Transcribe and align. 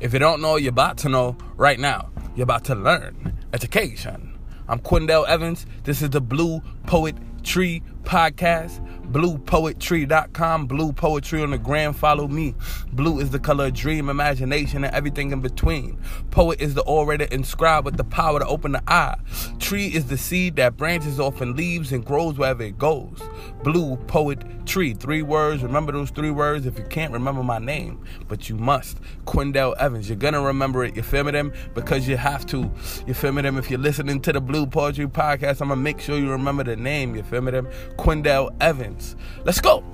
If 0.00 0.14
you 0.14 0.18
don't 0.18 0.40
know, 0.40 0.56
you're 0.56 0.70
about 0.70 0.96
to 0.98 1.10
know 1.10 1.36
right 1.56 1.78
now. 1.78 2.08
You're 2.34 2.44
about 2.44 2.64
to 2.64 2.74
learn 2.74 3.38
education. 3.52 4.38
I'm 4.66 4.78
Quindell 4.78 5.28
Evans. 5.28 5.66
This 5.84 6.00
is 6.00 6.08
the 6.08 6.22
Blue 6.22 6.62
Poet 6.86 7.16
Tree 7.42 7.82
Podcast 8.02 8.80
bluepoetry.com, 9.12 10.66
blue 10.66 10.92
poetry 10.92 11.42
on 11.42 11.50
the 11.50 11.58
gram. 11.58 11.92
Follow 11.92 12.28
me. 12.28 12.54
Blue 12.92 13.18
is 13.18 13.30
the 13.30 13.38
color 13.38 13.66
of 13.66 13.74
dream, 13.74 14.08
imagination, 14.08 14.84
and 14.84 14.94
everything 14.94 15.32
in 15.32 15.40
between. 15.40 15.98
Poet 16.30 16.60
is 16.60 16.74
the 16.74 16.82
orator 16.82 17.24
inscribed 17.24 17.84
with 17.84 17.96
the 17.96 18.04
power 18.04 18.38
to 18.38 18.46
open 18.46 18.72
the 18.72 18.82
eye. 18.86 19.16
Tree 19.58 19.86
is 19.86 20.06
the 20.06 20.16
seed 20.16 20.56
that 20.56 20.76
branches 20.76 21.18
off 21.18 21.40
and 21.40 21.56
leaves 21.56 21.92
and 21.92 22.04
grows 22.04 22.38
wherever 22.38 22.62
it 22.62 22.78
goes. 22.78 23.18
Blue 23.62 23.96
poet 23.96 24.42
tree, 24.66 24.94
three 24.94 25.22
words. 25.22 25.62
Remember 25.62 25.92
those 25.92 26.10
three 26.10 26.30
words 26.30 26.66
if 26.66 26.78
you 26.78 26.84
can't 26.84 27.12
remember 27.12 27.42
my 27.42 27.58
name, 27.58 28.04
but 28.28 28.48
you 28.48 28.56
must. 28.56 28.98
Quindell 29.26 29.76
Evans. 29.78 30.08
You're 30.08 30.16
gonna 30.16 30.40
remember 30.40 30.84
it. 30.84 30.94
You 30.94 31.02
feel 31.02 31.24
me, 31.24 31.32
them? 31.32 31.52
Because 31.74 32.06
you 32.06 32.16
have 32.16 32.46
to. 32.46 32.70
You 33.06 33.14
feel 33.14 33.32
me, 33.32 33.42
them? 33.42 33.58
If 33.58 33.70
you're 33.70 33.80
listening 33.80 34.20
to 34.22 34.32
the 34.32 34.40
Blue 34.40 34.66
Poetry 34.66 35.06
Podcast, 35.06 35.60
I'm 35.60 35.68
gonna 35.68 35.80
make 35.80 36.00
sure 36.00 36.16
you 36.16 36.30
remember 36.30 36.62
the 36.62 36.76
name. 36.76 37.16
You 37.16 37.22
feel 37.24 37.40
me, 37.40 37.50
them? 37.50 37.68
Quindell 37.96 38.54
Evans. 38.60 39.16
Let's 39.44 39.60
go. 39.60 39.76
All 39.76 39.84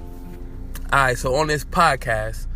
right, 0.92 1.18
so 1.18 1.34
on 1.34 1.48
this 1.48 1.64
podcast, 1.64 2.46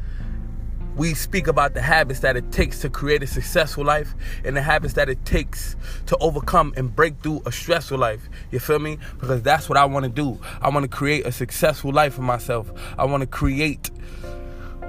we 0.96 1.14
speak 1.14 1.46
about 1.46 1.74
the 1.74 1.82
habits 1.82 2.20
that 2.20 2.36
it 2.36 2.52
takes 2.52 2.80
to 2.80 2.90
create 2.90 3.22
a 3.22 3.26
successful 3.26 3.84
life 3.84 4.14
and 4.44 4.56
the 4.56 4.62
habits 4.62 4.94
that 4.94 5.08
it 5.08 5.24
takes 5.24 5.76
to 6.06 6.16
overcome 6.18 6.74
and 6.76 6.94
break 6.94 7.20
through 7.22 7.42
a 7.46 7.52
stressful 7.52 7.98
life. 7.98 8.28
You 8.50 8.58
feel 8.58 8.78
me? 8.78 8.98
Because 9.18 9.42
that's 9.42 9.68
what 9.68 9.78
I 9.78 9.84
want 9.84 10.04
to 10.04 10.10
do. 10.10 10.38
I 10.60 10.68
want 10.68 10.84
to 10.84 10.88
create 10.88 11.26
a 11.26 11.32
successful 11.32 11.92
life 11.92 12.14
for 12.14 12.22
myself. 12.22 12.70
I 12.98 13.04
want 13.04 13.22
to 13.22 13.26
create 13.26 13.90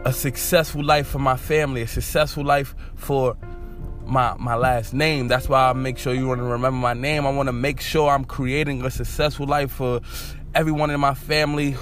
a 0.03 0.11
successful 0.11 0.83
life 0.83 1.07
for 1.07 1.19
my 1.19 1.37
family, 1.37 1.81
a 1.83 1.87
successful 1.87 2.43
life 2.43 2.75
for 2.95 3.37
my 4.05 4.35
my 4.37 4.55
last 4.55 4.93
name. 4.93 5.27
That's 5.27 5.47
why 5.47 5.69
I 5.69 5.73
make 5.73 5.97
sure 5.97 6.13
you 6.13 6.27
want 6.27 6.39
to 6.39 6.45
remember 6.45 6.77
my 6.77 6.93
name. 6.93 7.25
I 7.25 7.31
want 7.31 7.47
to 7.47 7.53
make 7.53 7.79
sure 7.79 8.09
I'm 8.09 8.25
creating 8.25 8.83
a 8.83 8.91
successful 8.91 9.45
life 9.45 9.71
for 9.71 10.01
everyone 10.53 10.89
in 10.89 10.99
my 10.99 11.13
family 11.13 11.75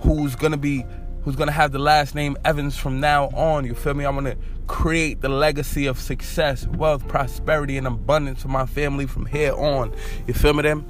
who's 0.00 0.34
gonna 0.36 0.56
be 0.56 0.84
who's 1.22 1.36
gonna 1.36 1.52
have 1.52 1.72
the 1.72 1.78
last 1.78 2.14
name 2.14 2.36
Evans 2.44 2.76
from 2.76 3.00
now 3.00 3.26
on. 3.28 3.64
You 3.64 3.74
feel 3.74 3.94
me? 3.94 4.04
I'm 4.04 4.14
gonna 4.14 4.36
create 4.66 5.20
the 5.20 5.28
legacy 5.28 5.86
of 5.86 5.98
success, 5.98 6.66
wealth, 6.66 7.06
prosperity, 7.06 7.76
and 7.76 7.86
abundance 7.86 8.42
for 8.42 8.48
my 8.48 8.66
family 8.66 9.06
from 9.06 9.26
here 9.26 9.54
on. 9.54 9.94
You 10.26 10.34
feel 10.34 10.54
me? 10.54 10.62
Them? 10.62 10.86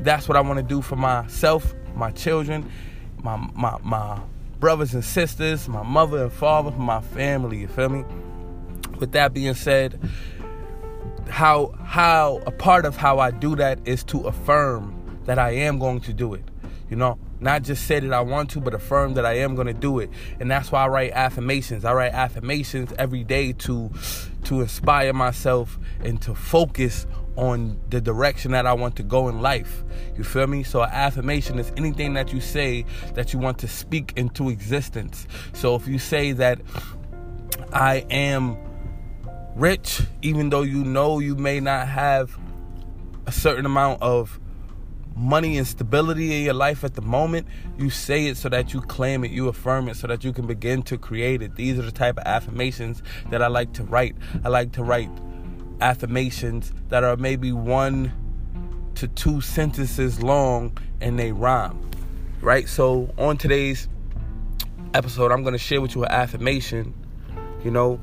That's 0.00 0.28
what 0.28 0.36
I 0.36 0.40
want 0.40 0.58
to 0.58 0.62
do 0.62 0.82
for 0.82 0.96
myself, 0.96 1.74
my 1.94 2.10
children, 2.10 2.70
my 3.18 3.36
my 3.54 3.78
my 3.82 4.20
brothers 4.60 4.94
and 4.94 5.04
sisters, 5.04 5.68
my 5.68 5.82
mother 5.82 6.24
and 6.24 6.32
father, 6.32 6.70
my 6.72 7.00
family. 7.00 7.58
You 7.58 7.68
feel 7.68 7.88
me? 7.88 8.04
With 8.98 9.12
that 9.12 9.34
being 9.34 9.54
said, 9.54 9.98
how 11.28 11.74
how 11.84 12.42
a 12.46 12.52
part 12.52 12.84
of 12.84 12.96
how 12.96 13.18
I 13.18 13.30
do 13.30 13.56
that 13.56 13.80
is 13.84 14.04
to 14.04 14.20
affirm 14.28 15.01
that 15.24 15.38
I 15.38 15.50
am 15.50 15.78
going 15.78 16.00
to 16.02 16.12
do 16.12 16.34
it. 16.34 16.44
You 16.90 16.96
know, 16.96 17.18
not 17.40 17.62
just 17.62 17.86
say 17.86 18.00
that 18.00 18.12
I 18.12 18.20
want 18.20 18.50
to, 18.50 18.60
but 18.60 18.74
affirm 18.74 19.14
that 19.14 19.24
I 19.24 19.38
am 19.38 19.54
going 19.54 19.66
to 19.66 19.72
do 19.72 19.98
it. 19.98 20.10
And 20.40 20.50
that's 20.50 20.70
why 20.70 20.84
I 20.84 20.88
write 20.88 21.12
affirmations. 21.12 21.84
I 21.86 21.94
write 21.94 22.12
affirmations 22.12 22.92
every 22.98 23.24
day 23.24 23.52
to 23.54 23.90
to 24.44 24.60
inspire 24.60 25.12
myself 25.12 25.78
and 26.04 26.20
to 26.22 26.34
focus 26.34 27.06
on 27.36 27.80
the 27.88 28.00
direction 28.00 28.52
that 28.52 28.66
I 28.66 28.74
want 28.74 28.96
to 28.96 29.02
go 29.02 29.28
in 29.28 29.40
life. 29.40 29.84
You 30.16 30.24
feel 30.24 30.46
me? 30.46 30.62
So, 30.62 30.82
affirmation 30.82 31.58
is 31.58 31.72
anything 31.76 32.14
that 32.14 32.32
you 32.32 32.40
say 32.40 32.84
that 33.14 33.32
you 33.32 33.38
want 33.38 33.58
to 33.60 33.68
speak 33.68 34.12
into 34.16 34.50
existence. 34.50 35.26
So, 35.54 35.74
if 35.74 35.88
you 35.88 35.98
say 35.98 36.32
that 36.32 36.60
I 37.72 38.04
am 38.10 38.58
rich, 39.54 40.02
even 40.20 40.50
though 40.50 40.62
you 40.62 40.84
know 40.84 41.18
you 41.18 41.36
may 41.36 41.60
not 41.60 41.88
have 41.88 42.38
a 43.26 43.32
certain 43.32 43.64
amount 43.64 44.02
of 44.02 44.38
money 45.16 45.58
and 45.58 45.66
stability 45.66 46.36
in 46.36 46.44
your 46.44 46.54
life 46.54 46.84
at 46.84 46.94
the 46.94 47.02
moment, 47.02 47.46
you 47.78 47.90
say 47.90 48.26
it 48.26 48.36
so 48.36 48.48
that 48.48 48.72
you 48.72 48.80
claim 48.80 49.24
it, 49.24 49.30
you 49.30 49.48
affirm 49.48 49.88
it 49.88 49.96
so 49.96 50.06
that 50.06 50.24
you 50.24 50.32
can 50.32 50.46
begin 50.46 50.82
to 50.84 50.98
create 50.98 51.42
it. 51.42 51.56
These 51.56 51.78
are 51.78 51.82
the 51.82 51.92
type 51.92 52.18
of 52.18 52.24
affirmations 52.24 53.02
that 53.30 53.42
I 53.42 53.48
like 53.48 53.72
to 53.74 53.84
write. 53.84 54.16
I 54.44 54.48
like 54.48 54.72
to 54.72 54.82
write 54.82 55.10
affirmations 55.80 56.72
that 56.88 57.04
are 57.04 57.16
maybe 57.16 57.52
one 57.52 58.12
to 58.96 59.08
two 59.08 59.40
sentences 59.40 60.22
long 60.22 60.76
and 61.00 61.18
they 61.18 61.32
rhyme. 61.32 61.90
Right? 62.40 62.68
So 62.68 63.12
on 63.18 63.36
today's 63.36 63.88
episode, 64.94 65.32
I'm 65.32 65.42
going 65.42 65.54
to 65.54 65.58
share 65.58 65.80
with 65.80 65.94
you 65.94 66.04
an 66.04 66.10
affirmation, 66.10 66.94
you 67.64 67.70
know, 67.70 68.00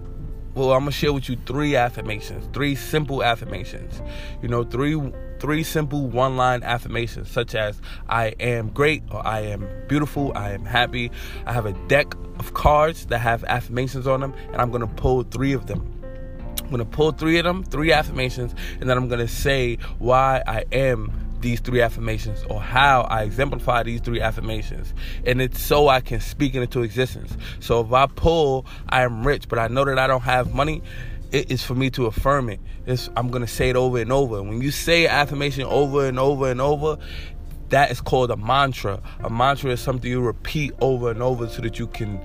well, 0.55 0.73
I'm 0.73 0.79
gonna 0.79 0.91
share 0.91 1.13
with 1.13 1.29
you 1.29 1.37
three 1.45 1.75
affirmations, 1.75 2.49
three 2.53 2.75
simple 2.75 3.23
affirmations. 3.23 4.01
You 4.41 4.49
know, 4.49 4.63
three 4.63 4.95
three 5.39 5.63
simple 5.63 6.07
one-line 6.07 6.63
affirmations 6.63 7.29
such 7.29 7.55
as 7.55 7.81
I 8.07 8.27
am 8.39 8.69
great 8.69 9.03
or 9.11 9.25
I 9.25 9.41
am 9.41 9.67
beautiful, 9.87 10.31
I 10.35 10.51
am 10.51 10.65
happy. 10.65 11.11
I 11.45 11.53
have 11.53 11.65
a 11.65 11.73
deck 11.87 12.13
of 12.39 12.53
cards 12.53 13.05
that 13.07 13.19
have 13.19 13.43
affirmations 13.45 14.07
on 14.07 14.21
them 14.21 14.33
and 14.51 14.61
I'm 14.61 14.71
to 14.71 14.87
pull 14.87 15.23
3 15.23 15.53
of 15.53 15.67
them. 15.67 15.95
I'm 16.71 16.77
to 16.77 16.85
pull 16.85 17.11
3 17.11 17.39
of 17.39 17.45
them, 17.45 17.63
3 17.63 17.91
affirmations, 17.91 18.53
and 18.79 18.89
then 18.89 18.97
I'm 18.97 19.09
to 19.09 19.27
say 19.27 19.77
why 19.97 20.43
I 20.45 20.65
am 20.71 21.11
these 21.41 21.59
three 21.59 21.81
affirmations 21.81 22.43
or 22.49 22.61
how 22.61 23.01
I 23.03 23.23
exemplify 23.23 23.83
these 23.83 24.01
three 24.01 24.21
affirmations. 24.21 24.93
And 25.25 25.41
it's 25.41 25.61
so 25.61 25.87
I 25.87 26.01
can 26.01 26.19
speak 26.19 26.55
it 26.55 26.61
into 26.61 26.81
existence. 26.81 27.35
So 27.59 27.81
if 27.81 27.93
I 27.93 28.07
pull, 28.07 28.65
I 28.89 29.03
am 29.03 29.25
rich, 29.25 29.47
but 29.47 29.59
I 29.59 29.67
know 29.67 29.85
that 29.85 29.97
I 29.97 30.07
don't 30.07 30.21
have 30.21 30.53
money, 30.53 30.81
it 31.31 31.51
is 31.51 31.63
for 31.63 31.75
me 31.75 31.89
to 31.91 32.05
affirm 32.07 32.49
it. 32.49 32.59
It's, 32.85 33.09
I'm 33.15 33.29
to 33.31 33.47
say 33.47 33.69
it 33.69 33.75
over 33.75 33.99
and 33.99 34.11
over. 34.11 34.41
When 34.41 34.61
you 34.61 34.71
say 34.71 35.07
affirmation 35.07 35.63
over 35.63 36.05
and 36.05 36.19
over 36.19 36.49
and 36.49 36.59
over, 36.59 36.97
that 37.69 37.91
is 37.91 38.01
called 38.01 38.31
a 38.31 38.37
mantra. 38.37 39.01
A 39.23 39.29
mantra 39.29 39.71
is 39.71 39.79
something 39.79 40.09
you 40.09 40.21
repeat 40.21 40.73
over 40.81 41.11
and 41.11 41.21
over 41.21 41.47
so 41.47 41.61
that 41.61 41.77
you 41.77 41.87
can 41.87 42.19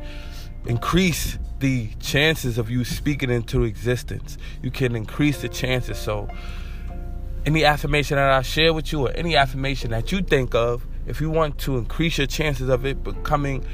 increase 0.66 1.38
the 1.58 1.88
chances 2.00 2.58
of 2.58 2.70
you 2.70 2.84
speaking 2.84 3.30
into 3.30 3.64
existence. 3.64 4.38
You 4.62 4.70
can 4.70 4.96
increase 4.96 5.42
the 5.42 5.48
chances. 5.48 5.98
So, 5.98 6.28
any 7.46 7.64
affirmation 7.64 8.16
that 8.16 8.30
I 8.30 8.40
share 8.40 8.72
with 8.72 8.90
you, 8.90 9.06
or 9.06 9.10
any 9.12 9.36
affirmation 9.36 9.90
that 9.90 10.10
you 10.12 10.22
think 10.22 10.54
of, 10.54 10.86
if 11.06 11.20
you 11.20 11.28
want 11.28 11.58
to 11.58 11.76
increase 11.76 12.16
your 12.16 12.26
chances 12.26 12.70
of 12.70 12.86
it 12.86 13.04
becoming 13.04 13.64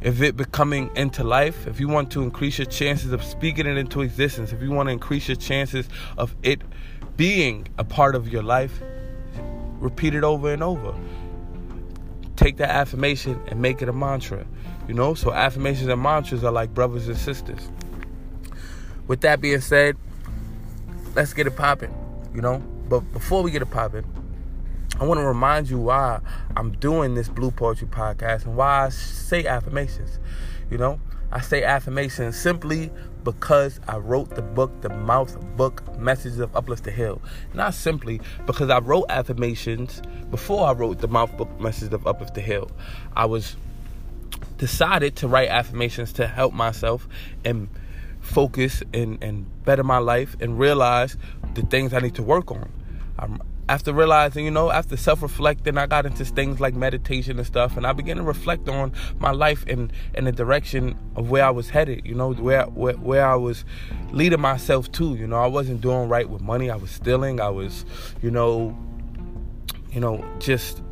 if 0.00 0.22
it 0.22 0.36
becoming 0.36 0.90
into 0.94 1.24
life, 1.24 1.66
if 1.66 1.80
you 1.80 1.88
want 1.88 2.10
to 2.12 2.22
increase 2.22 2.58
your 2.58 2.66
chances 2.66 3.12
of 3.12 3.22
speaking 3.22 3.66
it 3.66 3.76
into 3.76 4.02
existence, 4.02 4.52
if 4.52 4.62
you 4.62 4.70
want 4.70 4.88
to 4.88 4.92
increase 4.92 5.28
your 5.28 5.36
chances 5.36 5.88
of 6.16 6.36
it 6.42 6.62
being 7.16 7.68
a 7.78 7.84
part 7.84 8.14
of 8.14 8.28
your 8.28 8.42
life, 8.42 8.80
repeat 9.80 10.14
it 10.14 10.22
over 10.22 10.52
and 10.52 10.62
over. 10.62 10.94
Take 12.36 12.58
that 12.58 12.70
affirmation 12.70 13.40
and 13.48 13.60
make 13.60 13.82
it 13.82 13.88
a 13.88 13.92
mantra. 13.92 14.46
You 14.86 14.94
know, 14.94 15.14
so 15.14 15.32
affirmations 15.32 15.88
and 15.88 16.00
mantras 16.00 16.44
are 16.44 16.52
like 16.52 16.72
brothers 16.72 17.08
and 17.08 17.16
sisters. 17.16 17.68
With 19.08 19.22
that 19.22 19.40
being 19.40 19.60
said, 19.60 19.96
let's 21.14 21.32
get 21.32 21.46
it 21.46 21.56
popping, 21.56 21.92
you 22.32 22.40
know. 22.40 22.58
But 22.88 23.00
before 23.12 23.42
we 23.42 23.50
get 23.50 23.62
it 23.62 23.70
popping, 23.70 24.04
I 25.00 25.04
want 25.04 25.18
to 25.20 25.24
remind 25.24 25.70
you 25.70 25.78
why 25.78 26.20
I'm 26.56 26.72
doing 26.72 27.14
this 27.14 27.28
Blue 27.28 27.52
Poetry 27.52 27.86
podcast 27.86 28.46
and 28.46 28.56
why 28.56 28.86
I 28.86 28.88
say 28.88 29.46
affirmations. 29.46 30.18
You 30.72 30.78
know, 30.78 31.00
I 31.30 31.40
say 31.40 31.62
affirmations 31.62 32.36
simply 32.36 32.90
because 33.22 33.78
I 33.86 33.98
wrote 33.98 34.30
the 34.30 34.42
book, 34.42 34.80
the 34.80 34.88
Mouth 34.88 35.38
Book 35.56 35.96
Messages 36.00 36.40
of 36.40 36.54
Uplift 36.56 36.82
to 36.84 36.90
Heal. 36.90 37.22
Not 37.54 37.74
simply 37.74 38.20
because 38.44 38.70
I 38.70 38.80
wrote 38.80 39.06
affirmations 39.08 40.02
before 40.32 40.66
I 40.66 40.72
wrote 40.72 40.98
the 40.98 41.08
Mouth 41.08 41.36
Book 41.36 41.60
Messages 41.60 41.92
of 41.92 42.04
Uplift 42.04 42.34
to 42.34 42.40
Heal. 42.40 42.68
I 43.14 43.26
was 43.26 43.54
decided 44.56 45.14
to 45.16 45.28
write 45.28 45.48
affirmations 45.48 46.12
to 46.14 46.26
help 46.26 46.52
myself 46.54 47.06
and 47.44 47.68
focus 48.20 48.82
and, 48.92 49.22
and 49.22 49.46
better 49.64 49.84
my 49.84 49.98
life 49.98 50.36
and 50.40 50.58
realize 50.58 51.16
the 51.54 51.62
things 51.62 51.94
I 51.94 52.00
need 52.00 52.16
to 52.16 52.22
work 52.24 52.50
on. 52.50 52.68
I'm, 53.16 53.40
after 53.68 53.92
realizing, 53.92 54.44
you 54.44 54.50
know, 54.50 54.70
after 54.70 54.96
self 54.96 55.22
reflecting, 55.22 55.76
I 55.76 55.86
got 55.86 56.06
into 56.06 56.24
things 56.24 56.60
like 56.60 56.74
meditation 56.74 57.38
and 57.38 57.46
stuff, 57.46 57.76
and 57.76 57.86
I 57.86 57.92
began 57.92 58.16
to 58.16 58.22
reflect 58.22 58.68
on 58.68 58.92
my 59.18 59.30
life 59.30 59.64
and 59.66 59.92
in 60.14 60.24
the 60.24 60.32
direction 60.32 60.96
of 61.16 61.30
where 61.30 61.44
I 61.44 61.50
was 61.50 61.68
headed, 61.68 62.06
you 62.06 62.14
know, 62.14 62.32
where, 62.32 62.64
where 62.66 62.94
where 62.94 63.26
I 63.26 63.34
was 63.34 63.64
leading 64.10 64.40
myself 64.40 64.90
to. 64.92 65.14
You 65.14 65.26
know, 65.26 65.36
I 65.36 65.46
wasn't 65.46 65.80
doing 65.80 66.08
right 66.08 66.28
with 66.28 66.40
money. 66.40 66.70
I 66.70 66.76
was 66.76 66.90
stealing. 66.90 67.40
I 67.40 67.50
was, 67.50 67.84
you 68.22 68.30
know, 68.30 68.76
you 69.92 70.00
know, 70.00 70.24
just 70.38 70.82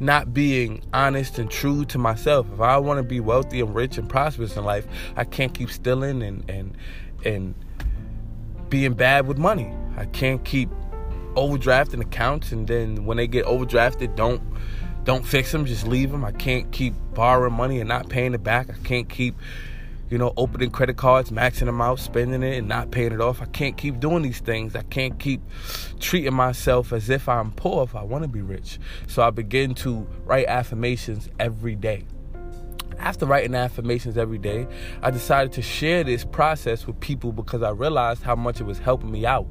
not 0.00 0.32
being 0.32 0.82
honest 0.92 1.38
and 1.38 1.50
true 1.50 1.84
to 1.86 1.98
myself. 1.98 2.46
If 2.52 2.60
I 2.60 2.78
want 2.78 2.98
to 2.98 3.02
be 3.02 3.20
wealthy 3.20 3.60
and 3.60 3.74
rich 3.74 3.98
and 3.98 4.08
prosperous 4.08 4.56
in 4.56 4.64
life, 4.64 4.86
I 5.16 5.24
can't 5.24 5.52
keep 5.52 5.70
stealing 5.70 6.22
and 6.22 6.48
and 6.48 6.76
and 7.24 7.54
being 8.70 8.94
bad 8.94 9.26
with 9.26 9.38
money. 9.38 9.72
I 9.96 10.06
can't 10.06 10.44
keep 10.44 10.68
overdrafting 11.36 12.00
accounts 12.00 12.52
and 12.52 12.66
then 12.66 13.04
when 13.04 13.16
they 13.16 13.26
get 13.26 13.44
overdrafted 13.46 14.16
don't 14.16 14.42
don't 15.04 15.24
fix 15.24 15.52
them 15.52 15.64
just 15.66 15.86
leave 15.86 16.10
them 16.10 16.24
i 16.24 16.32
can't 16.32 16.72
keep 16.72 16.94
borrowing 17.14 17.52
money 17.52 17.78
and 17.78 17.88
not 17.88 18.08
paying 18.08 18.34
it 18.34 18.42
back 18.42 18.68
i 18.70 18.76
can't 18.84 19.08
keep 19.08 19.36
you 20.10 20.18
know, 20.18 20.32
opening 20.36 20.70
credit 20.70 20.96
cards, 20.96 21.30
maxing 21.30 21.66
them 21.66 21.80
out, 21.80 21.98
spending 21.98 22.42
it, 22.42 22.58
and 22.58 22.68
not 22.68 22.90
paying 22.90 23.12
it 23.12 23.20
off. 23.20 23.42
I 23.42 23.46
can't 23.46 23.76
keep 23.76 23.98
doing 23.98 24.22
these 24.22 24.38
things. 24.38 24.76
I 24.76 24.82
can't 24.82 25.18
keep 25.18 25.40
treating 25.98 26.34
myself 26.34 26.92
as 26.92 27.10
if 27.10 27.28
I'm 27.28 27.50
poor 27.52 27.84
if 27.84 27.96
I 27.96 28.02
want 28.02 28.22
to 28.22 28.28
be 28.28 28.42
rich. 28.42 28.78
So 29.08 29.22
I 29.22 29.30
begin 29.30 29.74
to 29.76 30.06
write 30.24 30.46
affirmations 30.46 31.28
every 31.40 31.74
day. 31.74 32.04
After 32.98 33.26
writing 33.26 33.54
affirmations 33.54 34.16
every 34.16 34.38
day, 34.38 34.66
I 35.02 35.10
decided 35.10 35.52
to 35.54 35.62
share 35.62 36.02
this 36.02 36.24
process 36.24 36.86
with 36.86 36.98
people 37.00 37.32
because 37.32 37.62
I 37.62 37.70
realized 37.70 38.22
how 38.22 38.36
much 38.36 38.60
it 38.60 38.64
was 38.64 38.78
helping 38.78 39.10
me 39.10 39.26
out, 39.26 39.46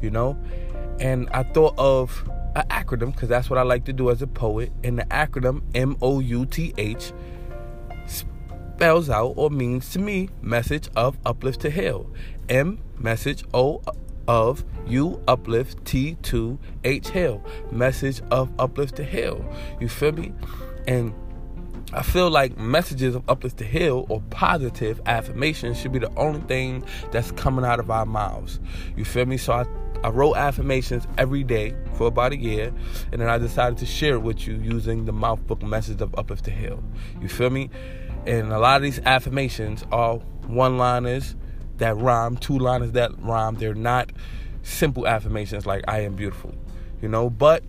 you 0.00 0.10
know? 0.10 0.38
And 1.00 1.28
I 1.30 1.42
thought 1.42 1.74
of 1.78 2.28
an 2.54 2.66
acronym 2.68 3.12
because 3.12 3.28
that's 3.28 3.50
what 3.50 3.58
I 3.58 3.62
like 3.62 3.84
to 3.84 3.92
do 3.92 4.10
as 4.10 4.22
a 4.22 4.26
poet. 4.26 4.72
And 4.82 4.98
the 4.98 5.04
acronym 5.04 5.62
M 5.74 5.96
O 6.02 6.20
U 6.20 6.46
T 6.46 6.72
H 6.78 7.12
spells 8.06 9.10
out 9.10 9.34
or 9.36 9.50
means 9.50 9.90
to 9.90 9.98
me 9.98 10.28
message 10.42 10.88
of 10.96 11.18
uplift 11.24 11.60
to 11.60 11.70
heal. 11.70 12.10
M 12.48 12.78
message 12.98 13.44
O 13.54 13.82
of 14.28 14.64
you 14.86 15.22
uplift 15.28 15.84
T 15.84 16.16
to 16.22 16.58
H 16.84 17.10
heal. 17.10 17.44
Message 17.70 18.20
of 18.30 18.50
uplift 18.58 18.96
to 18.96 19.04
heal. 19.04 19.44
You 19.80 19.88
feel 19.88 20.12
me? 20.12 20.32
And 20.88 21.14
I 21.92 22.02
feel 22.02 22.30
like 22.30 22.58
messages 22.58 23.14
of 23.14 23.28
uplift 23.28 23.58
to 23.58 23.64
heal 23.64 24.06
or 24.08 24.20
positive 24.30 25.00
affirmations 25.06 25.78
should 25.78 25.92
be 25.92 26.00
the 26.00 26.12
only 26.16 26.40
thing 26.40 26.84
that's 27.12 27.30
coming 27.32 27.64
out 27.64 27.78
of 27.78 27.90
our 27.90 28.06
mouths. 28.06 28.58
You 28.96 29.04
feel 29.04 29.26
me? 29.26 29.36
So 29.36 29.52
I 29.52 29.66
I 30.02 30.10
wrote 30.10 30.36
affirmations 30.36 31.06
every 31.18 31.42
day 31.42 31.74
for 31.94 32.06
about 32.06 32.32
a 32.32 32.36
year, 32.36 32.72
and 33.12 33.20
then 33.20 33.28
I 33.28 33.38
decided 33.38 33.78
to 33.78 33.86
share 33.86 34.14
it 34.14 34.22
with 34.22 34.46
you 34.46 34.54
using 34.54 35.04
the 35.04 35.12
mouthbook 35.12 35.62
message 35.62 36.00
of 36.00 36.14
Uplift 36.16 36.44
to 36.44 36.50
Heal. 36.50 36.82
You 37.20 37.28
feel 37.28 37.50
me? 37.50 37.70
And 38.26 38.52
a 38.52 38.58
lot 38.58 38.76
of 38.76 38.82
these 38.82 38.98
affirmations 39.00 39.84
are 39.92 40.16
one 40.46 40.78
liners 40.78 41.36
that 41.78 41.96
rhyme, 41.96 42.36
two 42.36 42.58
liners 42.58 42.92
that 42.92 43.12
rhyme. 43.20 43.56
They're 43.56 43.74
not 43.74 44.10
simple 44.62 45.06
affirmations 45.06 45.66
like 45.66 45.84
I 45.86 46.00
am 46.00 46.14
beautiful, 46.14 46.54
you 47.00 47.08
know, 47.08 47.30
but 47.30 47.62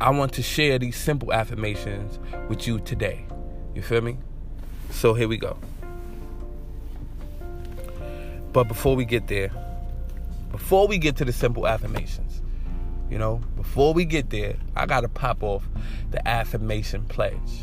I 0.00 0.10
want 0.10 0.32
to 0.34 0.42
share 0.42 0.78
these 0.78 0.96
simple 0.96 1.32
affirmations 1.32 2.18
with 2.48 2.66
you 2.66 2.78
today. 2.80 3.24
You 3.74 3.82
feel 3.82 4.00
me? 4.00 4.18
So 4.90 5.14
here 5.14 5.28
we 5.28 5.36
go. 5.36 5.56
But 8.52 8.64
before 8.64 8.96
we 8.96 9.04
get 9.04 9.28
there, 9.28 9.50
before 10.52 10.86
we 10.86 10.98
get 10.98 11.16
to 11.16 11.24
the 11.24 11.32
simple 11.32 11.66
affirmations, 11.66 12.42
you 13.10 13.18
know, 13.18 13.42
before 13.56 13.92
we 13.92 14.04
get 14.04 14.30
there, 14.30 14.56
I 14.76 14.86
got 14.86 15.00
to 15.00 15.08
pop 15.08 15.42
off 15.42 15.68
the 16.10 16.26
affirmation 16.28 17.04
pledge. 17.06 17.62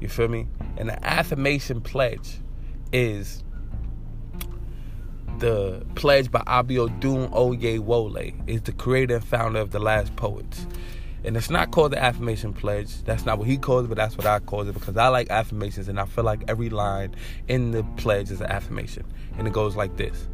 You 0.00 0.08
feel 0.08 0.28
me? 0.28 0.46
And 0.76 0.88
the 0.88 1.06
affirmation 1.06 1.80
pledge 1.80 2.38
is 2.92 3.42
the 5.38 5.84
pledge 5.94 6.30
by 6.30 6.40
Abiodun 6.40 7.30
Oyewole, 7.30 8.48
is 8.48 8.62
the 8.62 8.72
creator 8.72 9.16
and 9.16 9.24
founder 9.24 9.60
of 9.60 9.70
the 9.70 9.78
Last 9.78 10.14
Poets. 10.16 10.66
And 11.24 11.36
it's 11.36 11.50
not 11.50 11.72
called 11.72 11.92
the 11.92 12.02
affirmation 12.02 12.52
pledge. 12.52 13.02
That's 13.02 13.26
not 13.26 13.38
what 13.38 13.48
he 13.48 13.58
calls 13.58 13.86
it, 13.86 13.88
but 13.88 13.96
that's 13.96 14.16
what 14.16 14.26
I 14.26 14.38
call 14.38 14.68
it 14.68 14.72
because 14.72 14.96
I 14.96 15.08
like 15.08 15.30
affirmations 15.30 15.88
and 15.88 15.98
I 15.98 16.04
feel 16.04 16.22
like 16.22 16.44
every 16.46 16.70
line 16.70 17.16
in 17.48 17.72
the 17.72 17.82
pledge 17.96 18.30
is 18.30 18.40
an 18.40 18.46
affirmation. 18.46 19.04
And 19.36 19.48
it 19.48 19.52
goes 19.52 19.74
like 19.74 19.96
this 19.96 20.28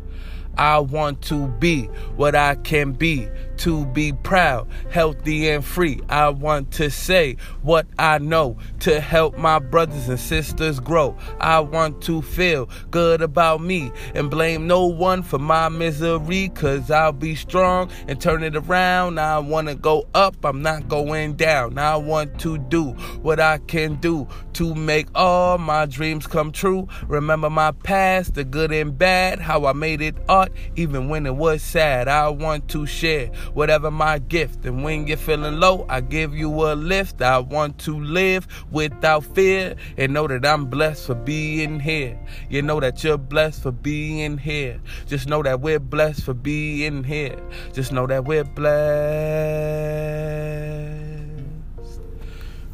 I 0.56 0.78
want 0.78 1.22
to 1.22 1.48
be 1.48 1.84
what 2.16 2.34
I 2.34 2.56
can 2.56 2.92
be, 2.92 3.28
to 3.62 3.86
be 3.86 4.12
proud, 4.12 4.66
healthy, 4.90 5.48
and 5.48 5.64
free. 5.64 6.00
I 6.08 6.30
want 6.30 6.72
to 6.72 6.90
say 6.90 7.36
what 7.62 7.86
I 7.96 8.18
know 8.18 8.56
to 8.80 9.00
help 9.00 9.38
my 9.38 9.60
brothers 9.60 10.08
and 10.08 10.18
sisters 10.18 10.80
grow. 10.80 11.16
I 11.38 11.60
want 11.60 12.02
to 12.02 12.22
feel 12.22 12.68
good 12.90 13.22
about 13.22 13.60
me 13.60 13.92
and 14.16 14.28
blame 14.28 14.66
no 14.66 14.86
one 14.86 15.22
for 15.22 15.38
my 15.38 15.68
misery, 15.68 16.48
cause 16.48 16.90
I'll 16.90 17.12
be 17.12 17.36
strong 17.36 17.88
and 18.08 18.20
turn 18.20 18.42
it 18.42 18.56
around. 18.56 19.20
I 19.20 19.38
want 19.38 19.68
to 19.68 19.76
go 19.76 20.08
up, 20.12 20.44
I'm 20.44 20.60
not 20.62 20.88
going 20.88 21.34
down. 21.34 21.78
I 21.78 21.94
want 21.94 22.40
to 22.40 22.58
do 22.58 22.90
what 23.22 23.38
I 23.38 23.58
can 23.58 23.94
do 23.96 24.26
to 24.54 24.74
make 24.74 25.06
all 25.14 25.58
my 25.58 25.86
dreams 25.86 26.26
come 26.26 26.50
true. 26.50 26.88
Remember 27.06 27.48
my 27.48 27.70
past, 27.70 28.34
the 28.34 28.42
good 28.42 28.72
and 28.72 28.98
bad, 28.98 29.38
how 29.38 29.66
I 29.66 29.72
made 29.72 30.00
it 30.00 30.16
art 30.28 30.50
even 30.74 31.08
when 31.08 31.26
it 31.26 31.36
was 31.36 31.62
sad. 31.62 32.08
I 32.08 32.28
want 32.28 32.68
to 32.70 32.86
share 32.86 33.30
whatever 33.54 33.90
my 33.90 34.18
gift. 34.18 34.64
And 34.64 34.82
when 34.84 35.06
you're 35.06 35.16
feeling 35.16 35.60
low, 35.60 35.86
I 35.88 36.00
give 36.00 36.34
you 36.34 36.50
a 36.50 36.74
lift. 36.74 37.22
I 37.22 37.38
want 37.38 37.78
to 37.78 37.98
live 37.98 38.46
without 38.70 39.24
fear 39.24 39.76
and 39.96 40.12
know 40.12 40.26
that 40.28 40.44
I'm 40.46 40.66
blessed 40.66 41.06
for 41.06 41.14
being 41.14 41.80
here. 41.80 42.18
You 42.48 42.62
know 42.62 42.80
that 42.80 43.02
you're 43.04 43.18
blessed 43.18 43.62
for 43.62 43.72
being 43.72 44.38
here. 44.38 44.80
Just 45.06 45.28
know 45.28 45.42
that 45.42 45.60
we're 45.60 45.80
blessed 45.80 46.24
for 46.24 46.34
being 46.34 47.04
here. 47.04 47.38
Just 47.72 47.92
know 47.92 48.06
that 48.06 48.24
we're 48.24 48.44
blessed. 48.44 48.72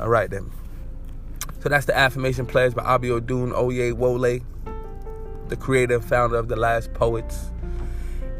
All 0.00 0.08
right, 0.08 0.30
then. 0.30 0.50
So 1.60 1.69
that's 1.69 1.86
the 1.86 1.96
affirmation 1.96 2.46
pledge 2.46 2.75
by 2.75 2.84
Abiodun 2.84 3.52
Oyewole, 3.52 4.44
the 5.48 5.56
creator 5.56 5.96
and 5.96 6.04
founder 6.04 6.36
of 6.36 6.46
the 6.48 6.54
Last 6.54 6.94
Poets 6.94 7.50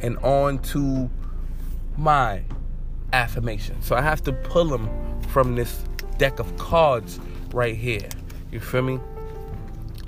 and 0.00 0.17
on 0.19 0.58
to 0.61 1.11
my 1.99 2.43
affirmation. 3.12 3.83
So 3.83 3.97
I 3.97 4.00
have 4.00 4.23
to 4.23 4.33
pull 4.33 4.67
them 4.67 4.89
from 5.29 5.56
this 5.56 5.83
deck 6.17 6.39
of 6.39 6.56
cards 6.56 7.21
right 7.53 7.77
here. 7.77 8.09
You 8.50 8.61
feel 8.61 8.83
me? 8.83 9.00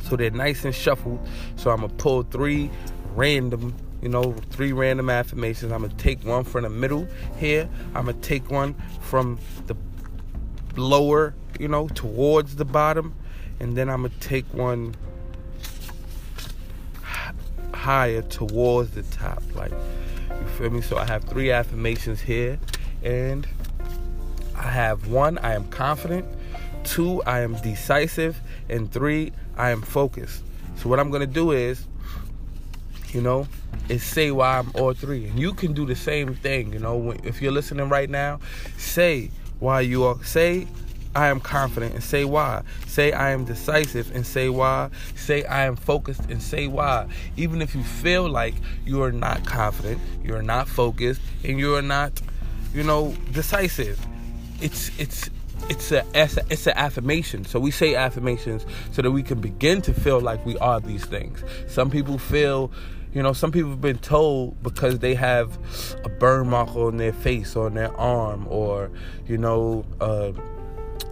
So 0.03 0.17
they're 0.17 0.31
nice 0.31 0.65
and 0.65 0.75
shuffled. 0.75 1.21
So 1.57 1.71
I'm 1.71 1.81
gonna 1.81 1.93
pull 1.95 2.23
three 2.23 2.71
random, 3.15 3.75
you 4.01 4.09
know, 4.09 4.33
three 4.51 4.73
random 4.73 5.11
affirmations. 5.11 5.73
I'm 5.73 5.83
gonna 5.83 5.93
take 5.95 6.25
one 6.25 6.45
from 6.45 6.63
the 6.63 6.71
middle 6.71 7.07
here. 7.37 7.69
I'm 7.95 8.07
gonna 8.07 8.15
take 8.15 8.51
one 8.51 8.75
from 9.01 9.39
the 9.67 9.77
lower, 10.77 11.35
you 11.59 11.69
know, 11.69 11.89
towards 11.89 12.57
the 12.57 12.65
bottom, 12.65 13.15
and 13.59 13.77
then 13.77 13.89
I'm 13.91 14.03
gonna 14.03 14.15
take 14.21 14.47
one 14.55 14.95
higher 17.73 18.23
towards 18.23 18.91
the 18.93 19.03
top. 19.03 19.43
Like, 19.55 19.73
feel 20.61 20.71
me? 20.71 20.83
So 20.83 20.99
I 20.99 21.07
have 21.07 21.25
three 21.25 21.51
affirmations 21.51 22.21
here. 22.21 22.59
And 23.03 23.47
I 24.55 24.71
have 24.71 25.09
one, 25.09 25.39
I 25.39 25.55
am 25.55 25.67
confident. 25.69 26.27
Two, 26.85 27.23
I 27.23 27.41
am 27.41 27.55
decisive. 27.63 28.39
And 28.69 28.93
three, 28.93 29.33
I 29.57 29.71
am 29.71 29.81
focused. 29.81 30.45
So 30.77 30.89
what 30.91 31.01
I'm 31.01 31.11
going 31.11 31.27
to 31.27 31.27
do 31.27 31.53
is, 31.53 31.87
you 33.13 33.23
know, 33.23 33.49
is 33.89 34.03
say 34.03 34.31
why 34.31 34.59
I'm 34.59 34.71
all 34.75 34.93
three. 34.93 35.27
And 35.29 35.39
you 35.39 35.55
can 35.55 35.73
do 35.73 35.87
the 35.87 35.97
same 35.97 36.35
thing, 36.35 36.75
you 36.75 36.79
know. 36.79 37.13
If 37.25 37.41
you're 37.41 37.53
listening 37.53 37.89
right 37.89 38.11
now, 38.11 38.41
say 38.77 39.31
why 39.61 39.81
you 39.81 40.05
are. 40.05 40.23
Say 40.25 40.67
I 41.15 41.29
am 41.29 41.41
confident 41.41 41.95
and 41.95 42.03
say 42.03 42.25
why. 42.25 42.63
Say 42.87 43.13
I 43.13 43.31
am 43.31 43.45
decisive 43.45 44.15
and 44.15 44.25
say 44.27 44.49
why. 44.49 44.91
Say 45.17 45.45
I 45.45 45.65
am 45.65 45.77
focused 45.77 46.23
and 46.31 46.43
say 46.43 46.67
why. 46.67 47.09
Even 47.37 47.63
if 47.63 47.75
you 47.75 47.83
feel 47.83 48.29
like 48.29 48.55
you 48.85 49.03
are 49.03 49.13
not 49.13 49.45
confident, 49.45 50.01
you 50.23 50.35
are 50.35 50.43
not 50.43 50.69
focused, 50.69 51.21
and 51.45 51.59
you 51.59 51.75
are 51.75 51.83
not, 51.83 52.21
you 52.73 52.83
know, 52.83 53.15
decisive. 53.33 53.99
It's 54.61 54.91
it's 54.99 55.31
it's 55.69 55.93
a 55.93 56.05
it's 56.15 56.67
an 56.67 56.75
affirmation. 56.77 57.45
So 57.45 57.59
we 57.59 57.71
say 57.71 57.95
affirmations 57.95 58.65
so 58.93 59.03
that 59.03 59.11
we 59.11 59.23
can 59.23 59.41
begin 59.41 59.83
to 59.83 59.93
feel 59.93 60.21
like 60.21 60.45
we 60.47 60.57
are 60.59 60.81
these 60.81 61.05
things. 61.05 61.43
Some 61.69 61.91
people 61.91 62.19
feel 62.19 62.71
you 63.13 63.23
know, 63.23 63.33
some 63.33 63.51
people 63.51 63.71
have 63.71 63.81
been 63.81 63.99
told 63.99 64.63
because 64.63 65.01
they 65.01 65.15
have 65.17 65.59
a 66.05 66.09
burn 66.09 66.49
mark 66.49 66.77
on 66.77 66.97
their 66.97 67.13
face 67.13 67.57
or 67.57 67.67
on 67.67 67.75
their 67.75 67.93
arm 67.97 68.47
or, 68.49 68.89
you 69.27 69.37
know, 69.37 69.85
uh, 70.01 70.31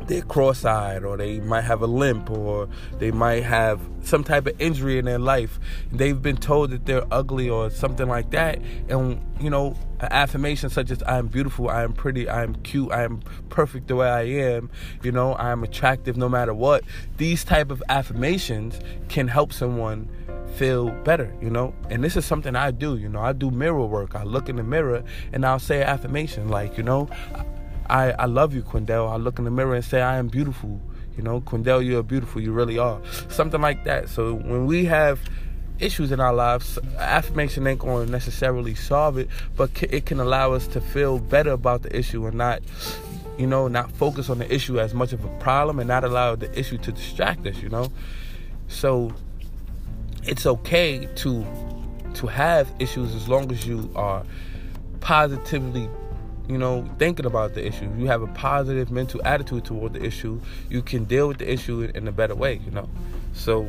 they're 0.09 0.23
cross-eyed 0.23 1.05
or 1.05 1.17
they 1.17 1.39
might 1.41 1.63
have 1.63 1.83
a 1.83 1.87
limp 1.87 2.31
or 2.31 2.69
they 2.99 3.11
might 3.11 3.45
have 3.45 3.81
some 4.03 4.25
type 4.25 4.47
of 4.47 4.61
injury 4.61 4.99
in 4.99 5.05
their 5.05 5.19
life 5.19 5.61
they've 5.93 6.21
been 6.23 6.37
told 6.37 6.71
that 6.71 6.87
they're 6.87 7.07
ugly 7.13 7.49
or 7.49 7.71
something 7.71 8.09
like 8.09 8.31
that 8.31 8.59
and 8.89 9.23
you 9.39 9.51
know 9.51 9.77
an 10.01 10.09
affirmation 10.11 10.71
such 10.71 10.91
as 10.91 11.03
i 11.05 11.19
am 11.19 11.29
beautiful 11.29 11.69
i 11.69 11.83
am 11.83 11.93
pretty 11.93 12.29
i 12.29 12.43
am 12.43 12.55
cute 12.57 12.91
i 12.91 13.03
am 13.03 13.21
perfect 13.51 13.87
the 13.89 13.97
way 13.97 14.09
i 14.09 14.23
am 14.23 14.71
you 15.03 15.13
know 15.13 15.35
i 15.35 15.51
am 15.51 15.63
attractive 15.63 16.17
no 16.17 16.29
matter 16.29 16.55
what 16.55 16.83
these 17.19 17.45
type 17.45 17.71
of 17.71 17.83
affirmations 17.89 18.81
can 19.09 19.29
help 19.29 19.53
someone 19.53 20.09
feel 20.57 20.91
better, 21.05 21.33
you 21.41 21.51
know? 21.51 21.73
And 21.89 22.03
this 22.03 22.17
is 22.17 22.25
something 22.25 22.57
I 22.57 22.73
do, 22.73 22.97
you 22.97 23.09
know. 23.09 23.21
I 23.21 23.33
do 23.33 23.51
mirror 23.51 23.87
work. 23.87 24.17
I 24.17 24.25
look 24.25 24.49
in 24.49 24.57
the 24.57 24.65
mirror 24.65 25.05
and 25.33 25.47
I'll 25.47 25.61
say 25.61 25.83
affirmation 25.83 26.49
like, 26.49 26.77
you 26.77 26.83
know, 26.83 27.09
I, 27.89 28.13
I 28.13 28.27
love 28.27 28.55
you, 28.55 28.63
Quindell. 28.63 29.11
I 29.11 29.17
look 29.17 29.39
in 29.39 29.45
the 29.45 29.51
mirror 29.51 29.75
and 29.75 29.85
say, 29.85 30.01
I 30.01 30.17
am 30.17 30.29
beautiful. 30.29 30.81
You 31.17 31.23
know, 31.23 31.41
Quindell, 31.41 31.85
you're 31.85 32.03
beautiful. 32.03 32.41
You 32.41 32.53
really 32.53 32.79
are. 32.79 33.01
Something 33.29 33.61
like 33.61 33.85
that. 33.85 34.09
So 34.09 34.35
when 34.35 34.67
we 34.67 34.85
have 34.85 35.21
issues 35.79 36.13
in 36.13 36.21
our 36.21 36.33
lives, 36.33 36.79
affirmation 36.99 37.67
ain't 37.67 37.81
going 37.81 38.07
to 38.07 38.13
necessarily 38.13 38.75
solve 38.75 39.19
it, 39.19 39.29
but 39.57 39.71
it 39.83 40.07
can 40.07 40.21
allow 40.21 40.53
us 40.53 40.67
to 40.69 40.81
feel 40.81 41.19
better 41.19 41.51
about 41.51 41.83
the 41.83 41.97
issue 41.97 42.27
and 42.27 42.37
not, 42.37 42.61
you 43.39 43.47
know, 43.47 43.69
not 43.69 43.91
focus 43.93 44.29
on 44.29 44.39
the 44.39 44.53
issue 44.53 44.79
as 44.79 44.95
much 44.95 45.13
of 45.13 45.25
a 45.25 45.39
problem 45.39 45.79
and 45.79 45.89
not 45.89 46.05
allow 46.05 46.35
the 46.35 46.57
issue 46.59 46.79
to 46.79 46.93
distract 46.93 47.47
us, 47.47 47.57
you 47.59 47.69
know? 47.69 47.91
So 48.69 49.13
it's 50.25 50.47
okay 50.47 51.09
to 51.17 51.47
to 52.15 52.27
have 52.27 52.73
issues 52.81 53.15
as 53.15 53.29
long 53.29 53.51
as 53.53 53.67
you 53.67 53.91
are 53.95 54.25
positively 55.01 55.89
you 56.49 56.57
know, 56.57 56.89
thinking 56.99 57.27
about 57.27 57.55
the 57.55 57.67
issue. 57.67 57.91
You 57.99 58.07
have 58.07 58.23
a 58.23 58.27
positive 58.29 58.91
mental 58.91 59.21
attitude 59.25 59.65
toward 59.65 59.93
the 59.93 60.03
issue. 60.03 60.41
You 60.71 60.83
can 60.83 61.05
deal 61.05 61.29
with 61.29 61.39
the 61.39 61.53
issue 61.53 61.83
in 61.95 62.09
a 62.09 62.13
better 62.13 62.35
way, 62.35 62.61
you 62.65 62.71
know. 62.71 62.89
So 63.35 63.69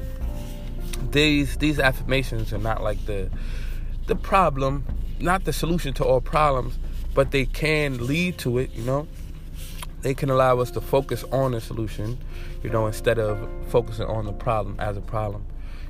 these 1.11 1.57
these 1.57 1.79
affirmations 1.79 2.53
are 2.53 2.57
not 2.57 2.81
like 2.81 3.05
the 3.05 3.29
the 4.07 4.15
problem, 4.15 4.85
not 5.19 5.43
the 5.43 5.53
solution 5.53 5.93
to 5.95 6.05
all 6.05 6.21
problems, 6.21 6.79
but 7.13 7.31
they 7.31 7.45
can 7.45 8.07
lead 8.07 8.37
to 8.39 8.57
it, 8.57 8.71
you 8.71 8.83
know. 8.83 9.07
They 10.01 10.13
can 10.13 10.29
allow 10.29 10.59
us 10.59 10.71
to 10.71 10.81
focus 10.81 11.25
on 11.25 11.51
the 11.51 11.59
solution, 11.59 12.17
you 12.63 12.69
know, 12.69 12.87
instead 12.87 13.19
of 13.19 13.49
focusing 13.67 14.05
on 14.05 14.25
the 14.25 14.31
problem 14.31 14.77
as 14.79 14.95
a 14.95 15.01
problem. 15.01 15.45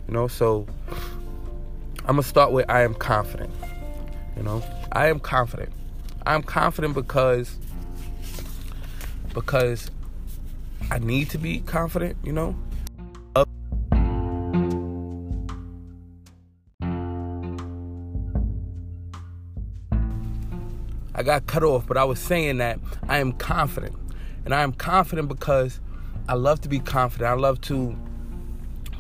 You 0.08 0.16
know, 0.16 0.28
so 0.28 0.66
I'm 2.00 2.16
gonna 2.16 2.24
start 2.24 2.52
with 2.52 2.68
I 2.68 2.82
am 2.82 2.96
confident. 2.96 3.54
You 4.36 4.42
know, 4.42 4.64
I 4.92 5.08
am 5.08 5.20
confident. 5.20 5.72
I'm 6.30 6.44
confident 6.44 6.94
because 6.94 7.58
because 9.34 9.90
I 10.92 11.00
need 11.00 11.32
to 11.32 11.40
be 11.40 11.62
confident, 11.62 12.18
you 12.24 12.32
know. 12.32 12.56
I 21.16 21.24
got 21.24 21.48
cut 21.48 21.64
off, 21.64 21.88
but 21.88 21.98
I 21.98 22.04
was 22.04 22.20
saying 22.20 22.60
that 22.60 22.80
I 23.08 23.18
am 23.18 23.32
confident. 23.32 23.96
And 24.46 24.54
I 24.54 24.62
am 24.62 24.74
confident 24.74 25.30
because 25.30 25.80
I 26.28 26.36
love 26.36 26.62
to 26.62 26.70
be 26.70 26.78
confident. 26.80 27.28
I 27.28 27.34
love 27.34 27.60
to 27.62 27.98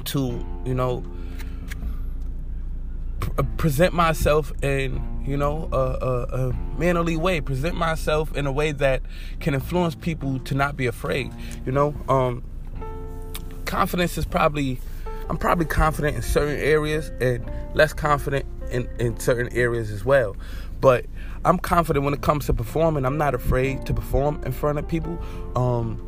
to, 0.05 0.43
you 0.65 0.73
know, 0.73 1.03
present 3.57 3.93
myself 3.93 4.51
in 4.63 5.23
you 5.25 5.37
know 5.37 5.69
a, 5.71 5.77
a, 5.77 6.47
a, 6.49 6.53
mannerly 6.77 7.17
way 7.17 7.41
present 7.41 7.75
myself 7.75 8.35
in 8.35 8.45
a 8.45 8.51
way 8.51 8.71
that 8.71 9.01
can 9.39 9.53
influence 9.53 9.95
people 9.95 10.39
to 10.39 10.55
not 10.55 10.75
be 10.75 10.85
afraid 10.87 11.31
you 11.65 11.71
know 11.71 11.95
um, 12.07 12.43
confidence 13.65 14.17
is 14.17 14.25
probably 14.25 14.79
i'm 15.29 15.37
probably 15.37 15.65
confident 15.65 16.15
in 16.15 16.21
certain 16.21 16.57
areas 16.57 17.11
and 17.21 17.49
less 17.75 17.93
confident 17.93 18.45
in, 18.71 18.87
in 18.99 19.19
certain 19.19 19.51
areas 19.55 19.91
as 19.91 20.03
well 20.03 20.35
but 20.81 21.05
i'm 21.45 21.57
confident 21.57 22.05
when 22.05 22.13
it 22.13 22.21
comes 22.21 22.45
to 22.45 22.53
performing 22.53 23.05
i'm 23.05 23.17
not 23.17 23.33
afraid 23.33 23.85
to 23.85 23.93
perform 23.93 24.41
in 24.45 24.51
front 24.51 24.79
of 24.79 24.87
people 24.87 25.19
um, 25.55 26.05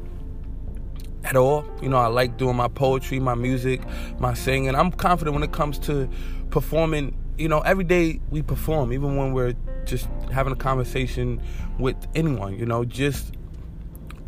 at 1.23 1.35
all. 1.35 1.65
You 1.81 1.89
know, 1.89 1.97
I 1.97 2.07
like 2.07 2.37
doing 2.37 2.55
my 2.55 2.67
poetry, 2.67 3.19
my 3.19 3.35
music, 3.35 3.81
my 4.19 4.33
singing. 4.33 4.75
I'm 4.75 4.91
confident 4.91 5.33
when 5.33 5.43
it 5.43 5.51
comes 5.51 5.77
to 5.79 6.09
performing 6.51 7.17
you 7.37 7.47
know, 7.47 7.61
every 7.61 7.83
day 7.83 8.19
we 8.29 8.43
perform, 8.43 8.93
even 8.93 9.15
when 9.15 9.33
we're 9.33 9.55
just 9.85 10.07
having 10.31 10.53
a 10.53 10.55
conversation 10.55 11.41
with 11.79 11.95
anyone, 12.13 12.57
you 12.57 12.67
know, 12.67 12.85
just 12.85 13.33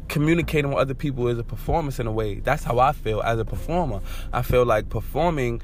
communicating 0.07 0.69
with 0.69 0.79
other 0.79 0.95
people 0.95 1.27
is 1.27 1.37
a 1.37 1.43
performance 1.43 1.99
in 1.99 2.07
a 2.07 2.11
way. 2.11 2.35
That's 2.39 2.63
how 2.63 2.79
I 2.79 2.91
feel 2.91 3.21
as 3.21 3.37
a 3.39 3.45
performer. 3.45 3.99
I 4.31 4.41
feel 4.41 4.65
like 4.65 4.89
performing 4.89 5.61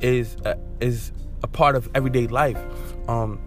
is 0.00 0.36
a, 0.44 0.56
is 0.80 1.12
a 1.42 1.48
part 1.48 1.74
of 1.74 1.90
everyday 1.94 2.28
life. 2.28 2.58
Um, 3.08 3.40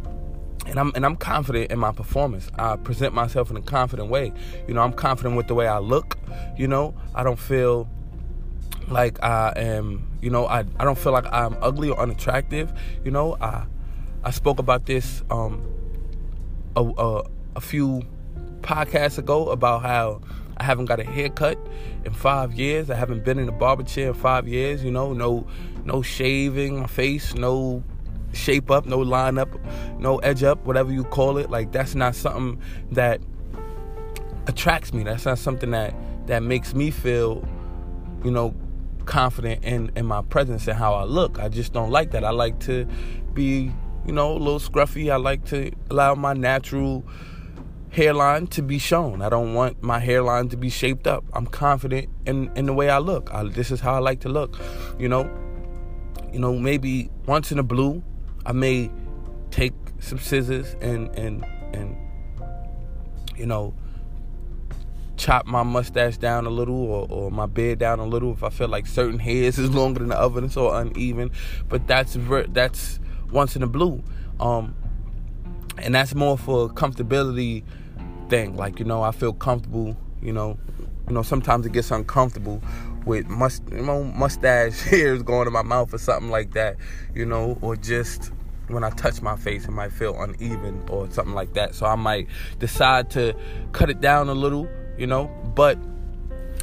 and 0.66 0.78
I'm 0.78 0.92
and 0.94 1.06
I'm 1.06 1.16
confident 1.16 1.72
in 1.72 1.80
my 1.80 1.92
performance. 1.92 2.52
I 2.56 2.76
present 2.76 3.14
myself 3.14 3.50
in 3.50 3.58
a 3.58 3.62
confident 3.62 4.10
way. 4.10 4.32
You 4.68 4.74
know, 4.74 4.82
I'm 4.82 4.94
confident 4.94 5.36
with 5.36 5.48
the 5.48 5.56
way 5.56 5.68
I 5.68 5.80
look. 5.80 6.18
You 6.58 6.68
know, 6.68 6.94
I 7.16 7.24
don't 7.24 7.40
feel 7.40 7.90
like 8.90 9.22
I 9.24 9.54
am, 9.56 10.08
you 10.22 10.30
know, 10.30 10.46
I, 10.48 10.66
I 10.80 10.84
don't 10.84 10.98
feel 10.98 11.12
like 11.12 11.26
I'm 11.32 11.56
ugly 11.62 11.90
or 11.90 12.00
unattractive. 12.00 12.74
You 13.04 13.12
know, 13.12 13.38
I 13.40 13.66
I 14.24 14.32
spoke 14.32 14.60
about 14.60 14.86
this 14.86 15.24
um 15.30 15.66
a, 16.76 16.84
a, 16.84 17.24
a 17.56 17.62
few 17.62 18.04
podcasts 18.62 19.18
ago 19.18 19.50
about 19.50 19.82
how 19.82 20.22
I 20.58 20.64
haven't 20.64 20.86
got 20.86 21.00
a 21.00 21.04
haircut 21.04 21.58
in 22.04 22.14
five 22.14 22.54
years. 22.54 22.90
I 22.90 22.96
haven't 22.96 23.24
been 23.24 23.40
in 23.40 23.48
a 23.48 23.54
barber 23.54 23.84
chair 23.84 24.10
in 24.10 24.14
five 24.14 24.48
years. 24.48 24.84
You 24.84 24.92
know, 24.92 25.14
no 25.14 25.48
no 25.86 26.02
shaving 26.02 26.80
my 26.80 26.88
face, 26.88 27.34
no 27.36 27.84
shape 28.34 28.70
up, 28.70 28.86
no 28.86 29.00
line 29.00 29.38
up, 29.38 29.50
no 29.98 30.18
edge 30.20 30.44
up, 30.44 30.66
whatever 30.66 30.92
you 30.92 31.04
call 31.04 31.38
it. 31.38 31.50
Like 31.50 31.72
that's 31.72 31.96
not 31.96 32.16
something 32.16 32.62
that 32.92 33.22
attracts 34.48 34.94
me. 34.94 35.04
That's 35.04 35.26
not 35.26 35.38
something 35.38 35.72
that 35.72 35.94
that 36.28 36.44
makes 36.44 36.74
me 36.74 36.92
feel, 36.92 37.48
you 38.24 38.32
know, 38.32 38.54
confident 39.10 39.66
in 39.66 39.92
in 39.96 40.06
my 40.06 40.22
presence 40.22 40.68
and 40.68 40.78
how 40.78 40.94
I 40.94 41.04
look. 41.04 41.40
I 41.40 41.50
just 41.50 41.74
don't 41.74 41.90
like 41.90 42.12
that. 42.12 42.24
I 42.24 42.30
like 42.30 42.60
to 42.62 42.86
be, 43.34 43.72
you 44.06 44.14
know, 44.14 44.34
a 44.34 44.38
little 44.38 44.60
scruffy. 44.60 45.12
I 45.12 45.16
like 45.16 45.46
to 45.46 45.72
allow 45.90 46.14
my 46.14 46.34
natural 46.34 47.04
hairline 47.90 48.46
to 48.48 48.62
be 48.62 48.78
shown. 48.78 49.24
I 49.24 49.30
don't 49.30 49.56
want 49.56 49.82
my 49.82 49.98
hairline 49.98 50.50
to 50.50 50.58
be 50.58 50.70
shaped 50.70 51.08
up. 51.08 51.26
I'm 51.34 51.48
confident 51.48 52.08
in 52.28 52.52
in 52.56 52.68
the 52.68 52.74
way 52.74 52.92
I 52.92 53.00
look. 53.00 53.34
I, 53.34 53.44
this 53.44 53.72
is 53.72 53.80
how 53.80 53.96
I 53.96 54.00
like 54.00 54.20
to 54.22 54.30
look. 54.30 54.60
You 55.00 55.10
know, 55.10 55.24
you 56.32 56.40
know, 56.40 56.54
maybe 56.54 57.10
once 57.26 57.52
in 57.52 57.58
a 57.58 57.64
blue, 57.64 58.04
I 58.46 58.52
may 58.52 58.92
take 59.50 59.74
some 60.00 60.20
scissors 60.20 60.76
and 60.82 61.10
and 61.18 61.44
and 61.74 61.98
you 63.36 63.48
know 63.48 63.74
chop 65.20 65.46
my 65.46 65.62
mustache 65.62 66.18
down 66.18 66.46
a 66.46 66.50
little 66.50 66.82
or, 66.82 67.06
or 67.10 67.32
my 67.32 67.46
beard 67.46 67.78
down 67.78 68.00
a 68.00 68.06
little 68.06 68.32
if 68.32 68.42
I 68.42 68.50
feel 68.50 68.70
like 68.70 68.88
certain 68.88 69.20
hairs 69.20 69.60
is 69.60 69.70
longer 69.76 70.00
than 70.00 70.10
the 70.10 70.20
others 70.20 70.58
or 70.58 70.80
uneven. 70.80 71.32
But 71.68 71.86
that's 71.86 72.18
that's 72.50 73.00
once 73.32 73.56
in 73.56 73.62
a 73.62 73.68
blue. 73.68 74.02
Um, 74.40 74.74
and 75.78 75.94
that's 75.94 76.16
more 76.16 76.38
for 76.38 76.70
comfortability 76.70 77.64
thing. 78.30 78.56
Like, 78.56 78.80
you 78.80 78.86
know, 78.86 79.04
I 79.04 79.12
feel 79.12 79.34
comfortable, 79.34 79.96
you 80.22 80.34
know. 80.34 80.58
You 81.08 81.16
know, 81.16 81.24
sometimes 81.24 81.66
it 81.66 81.72
gets 81.72 81.90
uncomfortable 81.92 82.62
with 83.06 83.28
must 83.28 83.64
you 83.72 83.82
know, 83.82 84.04
mustache 84.04 84.82
hairs 84.90 85.24
going 85.24 85.48
in 85.48 85.54
my 85.54 85.64
mouth 85.64 85.94
or 85.94 85.98
something 85.98 86.30
like 86.30 86.54
that, 86.54 86.78
you 87.14 87.26
know, 87.26 87.58
or 87.62 87.76
just 87.76 88.32
when 88.68 88.84
I 88.84 88.92
touch 88.92 89.22
my 89.22 89.36
face, 89.36 89.66
it 89.66 89.72
might 89.72 89.92
feel 89.92 90.22
uneven 90.22 90.84
or 90.90 91.10
something 91.10 91.34
like 91.34 91.54
that. 91.54 91.74
So 91.74 91.88
I 91.88 91.96
might 91.96 92.28
decide 92.60 93.10
to 93.12 93.36
cut 93.72 93.90
it 93.90 94.00
down 94.00 94.30
a 94.30 94.34
little 94.34 94.70
you 95.00 95.08
know, 95.08 95.28
but 95.56 95.78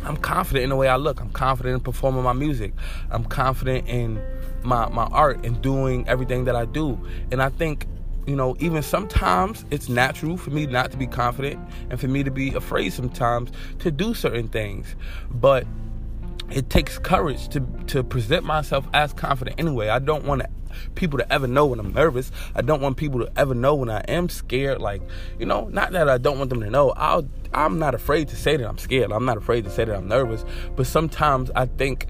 I'm 0.05 0.17
confident 0.17 0.65
in 0.65 0.71
the 0.71 0.77
way 0.77 0.89
I 0.89 0.97
look. 0.97 1.21
I'm 1.21 1.31
confident 1.31 1.75
in 1.75 1.81
performing 1.81 2.23
my 2.23 2.33
music. 2.33 2.73
I'm 3.11 3.25
confident 3.25 3.89
in 3.89 4.23
my 4.63 4.89
my 4.89 5.05
art 5.05 5.45
and 5.45 5.61
doing 5.63 6.07
everything 6.09 6.45
that 6.45 6.55
I 6.55 6.65
do. 6.67 7.01
And 7.33 7.43
I 7.43 7.49
think, 7.49 7.87
you 8.27 8.37
know, 8.37 8.57
even 8.61 8.83
sometimes 8.83 9.65
it's 9.71 9.89
natural 9.89 10.37
for 10.37 10.51
me 10.51 10.67
not 10.67 10.91
to 10.93 10.97
be 10.97 11.07
confident 11.07 11.59
and 11.91 11.99
for 11.99 12.09
me 12.09 12.23
to 12.23 12.31
be 12.31 12.55
afraid 12.55 12.93
sometimes 12.93 13.51
to 13.81 13.91
do 13.91 14.15
certain 14.15 14.49
things. 14.49 14.95
But 15.31 15.67
it 16.51 16.71
takes 16.71 16.99
courage 16.99 17.49
to 17.49 17.61
to 17.89 18.05
present 18.05 18.45
myself 18.45 18.87
as 18.95 19.13
confident 19.13 19.59
anyway. 19.59 19.89
I 19.89 19.99
don't 19.99 20.25
want 20.25 20.43
people 20.95 21.19
to 21.19 21.33
ever 21.33 21.47
know 21.47 21.67
when 21.67 21.81
I'm 21.81 21.93
nervous. 21.93 22.31
I 22.55 22.63
don't 22.63 22.81
want 22.81 22.97
people 22.97 23.21
to 23.21 23.31
ever 23.37 23.55
know 23.55 23.75
when 23.75 23.91
I 23.91 24.01
am 24.09 24.29
scared. 24.29 24.81
Like, 24.81 25.03
you 25.39 25.47
know, 25.47 25.69
not 25.69 25.93
that 25.93 26.09
I 26.09 26.19
don't 26.19 26.39
want 26.39 26.51
them 26.51 26.61
to 26.61 26.71
know. 26.71 26.91
I'll 26.91 27.29
I'm 27.53 27.79
not 27.79 27.95
afraid 27.95 28.29
to 28.29 28.37
say 28.37 28.57
that 28.57 28.69
I'm 28.69 28.79
scared. 28.79 29.13
I'm 29.13 29.25
not 29.25 29.37
afraid 29.37 29.65
to 29.65 29.71
say 29.71 29.85
that 29.85 29.97
I'm 29.97 30.09
nervous. 30.09 30.45
But 30.75 30.87
sometimes 30.87 31.51
I 31.55 31.67
think, 31.67 32.07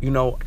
you 0.00 0.10
know, 0.10 0.38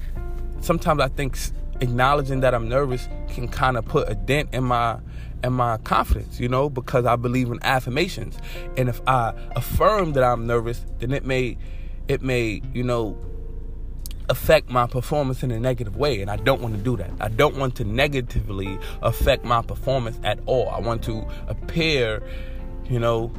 sometimes 0.61 1.01
I 1.01 1.09
think 1.09 1.37
acknowledging 1.81 2.41
that 2.41 2.53
I'm 2.53 2.69
nervous 2.69 3.07
can 3.29 3.47
kind 3.47 3.77
of 3.77 3.85
put 3.85 4.09
a 4.09 4.15
dent 4.15 4.49
in 4.53 4.63
my 4.63 4.99
in 5.43 5.53
my 5.53 5.77
confidence, 5.77 6.39
you 6.39 6.49
know, 6.49 6.69
because 6.69 7.05
I 7.05 7.15
believe 7.15 7.49
in 7.49 7.59
affirmations. 7.63 8.37
And 8.75 8.89
if 8.89 9.01
I 9.07 9.33
affirm 9.55 10.13
that 10.13 10.23
I'm 10.23 10.47
nervous, 10.47 10.85
then 10.99 11.13
it 11.13 11.25
may 11.25 11.57
it 12.09 12.21
may, 12.21 12.61
you 12.73 12.83
know, 12.83 13.17
affect 14.29 14.69
my 14.69 14.85
performance 14.85 15.41
in 15.41 15.51
a 15.51 15.59
negative 15.59 15.95
way 15.95 16.21
and 16.21 16.29
I 16.29 16.35
don't 16.35 16.61
want 16.61 16.75
to 16.75 16.81
do 16.81 16.97
that. 16.97 17.11
I 17.19 17.29
don't 17.29 17.55
want 17.55 17.75
to 17.75 17.83
negatively 17.83 18.77
affect 19.01 19.45
my 19.45 19.61
performance 19.61 20.19
at 20.23 20.39
all. 20.45 20.69
I 20.69 20.79
want 20.79 21.03
to 21.03 21.25
appear, 21.47 22.21
you 22.89 22.99
know, 22.99 23.31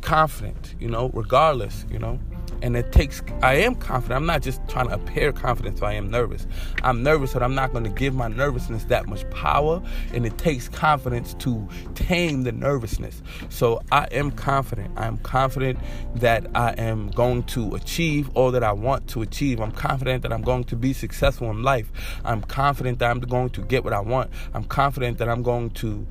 confident, 0.00 0.74
you 0.80 0.88
know, 0.88 1.10
regardless, 1.12 1.84
you 1.90 1.98
know. 1.98 2.18
And 2.62 2.76
it 2.76 2.92
takes, 2.92 3.22
I 3.42 3.54
am 3.54 3.74
confident. 3.74 4.16
I'm 4.16 4.26
not 4.26 4.42
just 4.42 4.66
trying 4.68 4.88
to 4.88 4.94
appear 4.94 5.32
confident, 5.32 5.78
so 5.78 5.86
I 5.86 5.94
am 5.94 6.10
nervous. 6.10 6.46
I'm 6.82 7.02
nervous, 7.02 7.32
but 7.32 7.42
I'm 7.42 7.54
not 7.54 7.72
going 7.72 7.84
to 7.84 7.90
give 7.90 8.14
my 8.14 8.28
nervousness 8.28 8.84
that 8.84 9.06
much 9.06 9.28
power. 9.30 9.82
And 10.12 10.24
it 10.26 10.38
takes 10.38 10.68
confidence 10.68 11.34
to 11.34 11.68
tame 11.94 12.42
the 12.42 12.52
nervousness. 12.52 13.22
So 13.48 13.82
I 13.92 14.04
am 14.12 14.30
confident. 14.30 14.90
I'm 14.96 15.18
confident 15.18 15.78
that 16.16 16.46
I 16.54 16.70
am 16.72 17.08
going 17.08 17.42
to 17.44 17.74
achieve 17.74 18.30
all 18.34 18.50
that 18.52 18.62
I 18.62 18.72
want 18.72 19.08
to 19.08 19.22
achieve. 19.22 19.60
I'm 19.60 19.72
confident 19.72 20.22
that 20.22 20.32
I'm 20.32 20.42
going 20.42 20.64
to 20.64 20.76
be 20.76 20.92
successful 20.92 21.50
in 21.50 21.62
life. 21.62 21.90
I'm 22.24 22.42
confident 22.42 22.98
that 23.00 23.10
I'm 23.10 23.20
going 23.20 23.50
to 23.50 23.62
get 23.62 23.84
what 23.84 23.92
I 23.92 24.00
want. 24.00 24.30
I'm 24.52 24.64
confident 24.64 25.18
that 25.18 25.28
I'm 25.28 25.42
going 25.42 25.70
to, 25.70 26.06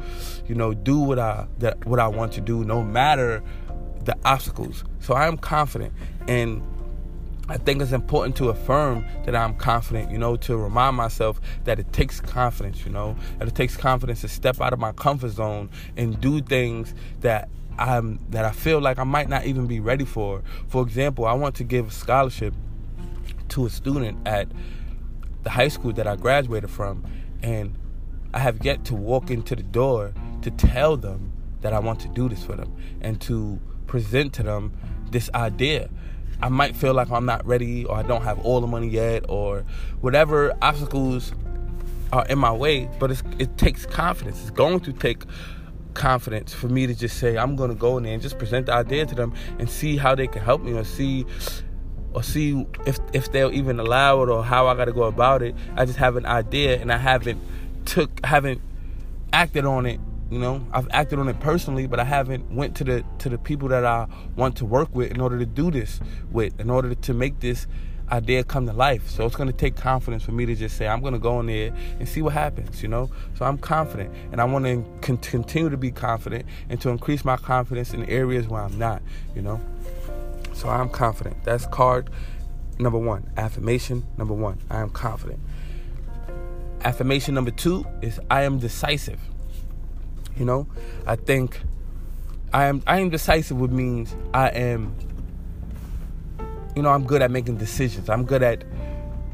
you 0.47 0.55
know, 0.55 0.73
do 0.73 0.99
what 0.99 1.19
I 1.19 1.47
that 1.59 1.85
what 1.85 1.99
I 1.99 2.07
want 2.07 2.33
to 2.33 2.41
do, 2.41 2.63
no 2.63 2.83
matter 2.83 3.43
the 4.05 4.17
obstacles. 4.25 4.83
So 4.99 5.13
I 5.13 5.27
am 5.27 5.37
confident. 5.37 5.93
And 6.27 6.61
I 7.49 7.57
think 7.57 7.81
it's 7.81 7.91
important 7.91 8.37
to 8.37 8.49
affirm 8.49 9.05
that 9.25 9.35
I'm 9.35 9.55
confident, 9.55 10.11
you 10.11 10.17
know, 10.17 10.37
to 10.37 10.55
remind 10.55 10.95
myself 10.95 11.41
that 11.65 11.77
it 11.77 11.91
takes 11.91 12.21
confidence, 12.21 12.85
you 12.85 12.91
know, 12.91 13.17
that 13.39 13.47
it 13.47 13.55
takes 13.55 13.75
confidence 13.75 14.21
to 14.21 14.29
step 14.29 14.61
out 14.61 14.71
of 14.71 14.79
my 14.79 14.93
comfort 14.93 15.29
zone 15.29 15.69
and 15.97 16.19
do 16.21 16.41
things 16.41 16.93
that 17.19 17.49
I'm 17.77 18.19
that 18.29 18.45
I 18.45 18.51
feel 18.51 18.79
like 18.79 18.97
I 18.99 19.03
might 19.03 19.27
not 19.27 19.45
even 19.45 19.67
be 19.67 19.79
ready 19.79 20.05
for. 20.05 20.43
For 20.67 20.83
example, 20.83 21.25
I 21.25 21.33
want 21.33 21.55
to 21.55 21.63
give 21.63 21.87
a 21.87 21.91
scholarship 21.91 22.53
to 23.49 23.65
a 23.65 23.69
student 23.69 24.25
at 24.25 24.47
the 25.43 25.49
high 25.49 25.67
school 25.67 25.91
that 25.93 26.07
I 26.07 26.15
graduated 26.15 26.69
from 26.69 27.03
and 27.41 27.77
I 28.33 28.39
have 28.39 28.63
yet 28.63 28.85
to 28.85 28.95
walk 28.95 29.29
into 29.29 29.55
the 29.55 29.63
door 29.63 30.13
to 30.41 30.51
tell 30.51 30.95
them 30.95 31.33
that 31.61 31.73
I 31.73 31.79
want 31.79 31.99
to 32.01 32.07
do 32.09 32.29
this 32.29 32.43
for 32.43 32.55
them 32.55 32.73
and 33.01 33.19
to 33.21 33.59
present 33.87 34.33
to 34.33 34.43
them 34.43 34.73
this 35.11 35.29
idea 35.33 35.89
I 36.43 36.49
might 36.49 36.75
feel 36.75 36.93
like 36.93 37.09
I'm 37.09 37.25
not 37.25 37.45
ready 37.45 37.85
or 37.85 37.95
I 37.95 38.03
don't 38.03 38.23
have 38.23 38.37
all 38.39 38.59
the 38.59 38.67
money 38.67 38.89
yet 38.89 39.23
or 39.29 39.63
whatever 40.01 40.53
obstacles 40.61 41.31
are 42.11 42.25
in 42.27 42.37
my 42.37 42.51
way, 42.51 42.89
but 42.99 43.11
it 43.39 43.57
takes 43.57 43.85
confidence. 43.85 44.41
It's 44.41 44.51
going 44.51 44.81
to 44.81 44.91
take 44.91 45.23
confidence 45.93 46.53
for 46.53 46.67
me 46.67 46.85
to 46.85 46.93
just 46.93 47.17
say 47.17 47.37
I'm 47.37 47.55
going 47.55 47.69
to 47.69 47.75
go 47.75 47.97
in 47.97 48.03
there 48.03 48.13
and 48.13 48.21
just 48.21 48.37
present 48.37 48.65
the 48.65 48.73
idea 48.73 49.05
to 49.05 49.15
them 49.15 49.33
and 49.57 49.69
see 49.69 49.95
how 49.95 50.15
they 50.15 50.27
can 50.27 50.41
help 50.41 50.61
me 50.61 50.73
or 50.73 50.83
see 50.83 51.25
or 52.13 52.23
see 52.23 52.67
if 52.85 52.99
if 53.13 53.31
they'll 53.31 53.53
even 53.53 53.79
allow 53.79 54.21
it 54.23 54.29
or 54.29 54.43
how 54.43 54.67
I 54.67 54.75
got 54.75 54.85
to 54.85 54.91
go 54.91 55.03
about 55.03 55.43
it. 55.43 55.55
I 55.77 55.85
just 55.85 55.97
have 55.97 56.17
an 56.17 56.25
idea 56.25 56.77
and 56.77 56.91
I 56.91 56.97
haven't 56.97 57.41
took 57.85 58.25
haven't 58.25 58.59
acted 59.31 59.63
on 59.63 59.85
it 59.85 60.01
you 60.31 60.39
know, 60.39 60.65
I've 60.71 60.87
acted 60.91 61.19
on 61.19 61.27
it 61.27 61.39
personally, 61.39 61.87
but 61.87 61.99
I 61.99 62.03
haven't 62.03 62.51
went 62.51 62.75
to 62.77 62.83
the 62.83 63.05
to 63.19 63.29
the 63.29 63.37
people 63.37 63.67
that 63.69 63.85
I 63.85 64.07
want 64.35 64.55
to 64.57 64.65
work 64.65 64.93
with 64.95 65.11
in 65.11 65.21
order 65.21 65.37
to 65.37 65.45
do 65.45 65.69
this 65.71 65.99
with, 66.31 66.59
in 66.59 66.69
order 66.69 66.95
to 66.95 67.13
make 67.13 67.39
this 67.39 67.67
idea 68.11 68.43
come 68.43 68.65
to 68.67 68.73
life. 68.73 69.09
So 69.09 69.25
it's 69.25 69.35
going 69.35 69.47
to 69.47 69.55
take 69.55 69.75
confidence 69.75 70.23
for 70.23 70.31
me 70.31 70.45
to 70.45 70.55
just 70.55 70.77
say 70.77 70.87
I'm 70.87 71.01
going 71.01 71.13
to 71.13 71.19
go 71.19 71.39
in 71.39 71.47
there 71.47 71.73
and 71.99 72.07
see 72.07 72.21
what 72.21 72.33
happens, 72.33 72.81
you 72.81 72.89
know? 72.89 73.09
So 73.35 73.45
I'm 73.45 73.57
confident 73.57 74.13
and 74.31 74.39
I 74.39 74.45
want 74.45 74.65
to 74.65 74.85
con- 75.01 75.17
continue 75.17 75.69
to 75.69 75.77
be 75.77 75.91
confident 75.91 76.45
and 76.69 76.79
to 76.81 76.89
increase 76.89 77.25
my 77.25 77.37
confidence 77.37 77.93
in 77.93 78.05
areas 78.05 78.47
where 78.47 78.61
I'm 78.61 78.77
not, 78.77 79.01
you 79.35 79.41
know? 79.41 79.59
So 80.53 80.69
I'm 80.69 80.89
confident. 80.89 81.43
That's 81.43 81.65
card 81.67 82.09
number 82.79 82.99
1. 82.99 83.31
Affirmation 83.37 84.05
number 84.17 84.33
1. 84.33 84.59
I 84.69 84.79
am 84.81 84.89
confident. 84.89 85.39
Affirmation 86.81 87.33
number 87.33 87.51
2 87.51 87.85
is 88.01 88.19
I 88.29 88.43
am 88.43 88.59
decisive. 88.59 89.19
You 90.37 90.45
know, 90.45 90.67
I 91.05 91.15
think 91.15 91.61
I 92.53 92.65
am 92.65 92.83
I 92.87 92.99
am 92.99 93.09
decisive, 93.09 93.57
which 93.57 93.71
means 93.71 94.15
I 94.33 94.49
am. 94.49 94.95
You 96.75 96.81
know, 96.81 96.89
I'm 96.89 97.05
good 97.05 97.21
at 97.21 97.29
making 97.29 97.57
decisions. 97.57 98.09
I'm 98.09 98.25
good 98.25 98.41
at 98.41 98.63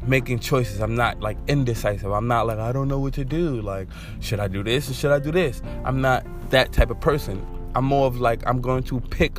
making 0.06 0.40
choices. 0.40 0.80
I'm 0.80 0.94
not 0.94 1.20
like 1.20 1.38
indecisive. 1.48 2.12
I'm 2.12 2.28
not 2.28 2.46
like 2.46 2.58
I 2.58 2.72
don't 2.72 2.88
know 2.88 2.98
what 2.98 3.14
to 3.14 3.24
do. 3.24 3.60
Like, 3.60 3.88
should 4.20 4.40
I 4.40 4.48
do 4.48 4.62
this 4.62 4.90
or 4.90 4.94
should 4.94 5.12
I 5.12 5.18
do 5.18 5.30
this? 5.30 5.62
I'm 5.84 6.00
not 6.00 6.24
that 6.50 6.72
type 6.72 6.90
of 6.90 7.00
person. 7.00 7.46
I'm 7.74 7.84
more 7.84 8.06
of 8.06 8.20
like 8.20 8.46
I'm 8.46 8.60
going 8.60 8.82
to 8.84 9.00
pick 9.00 9.38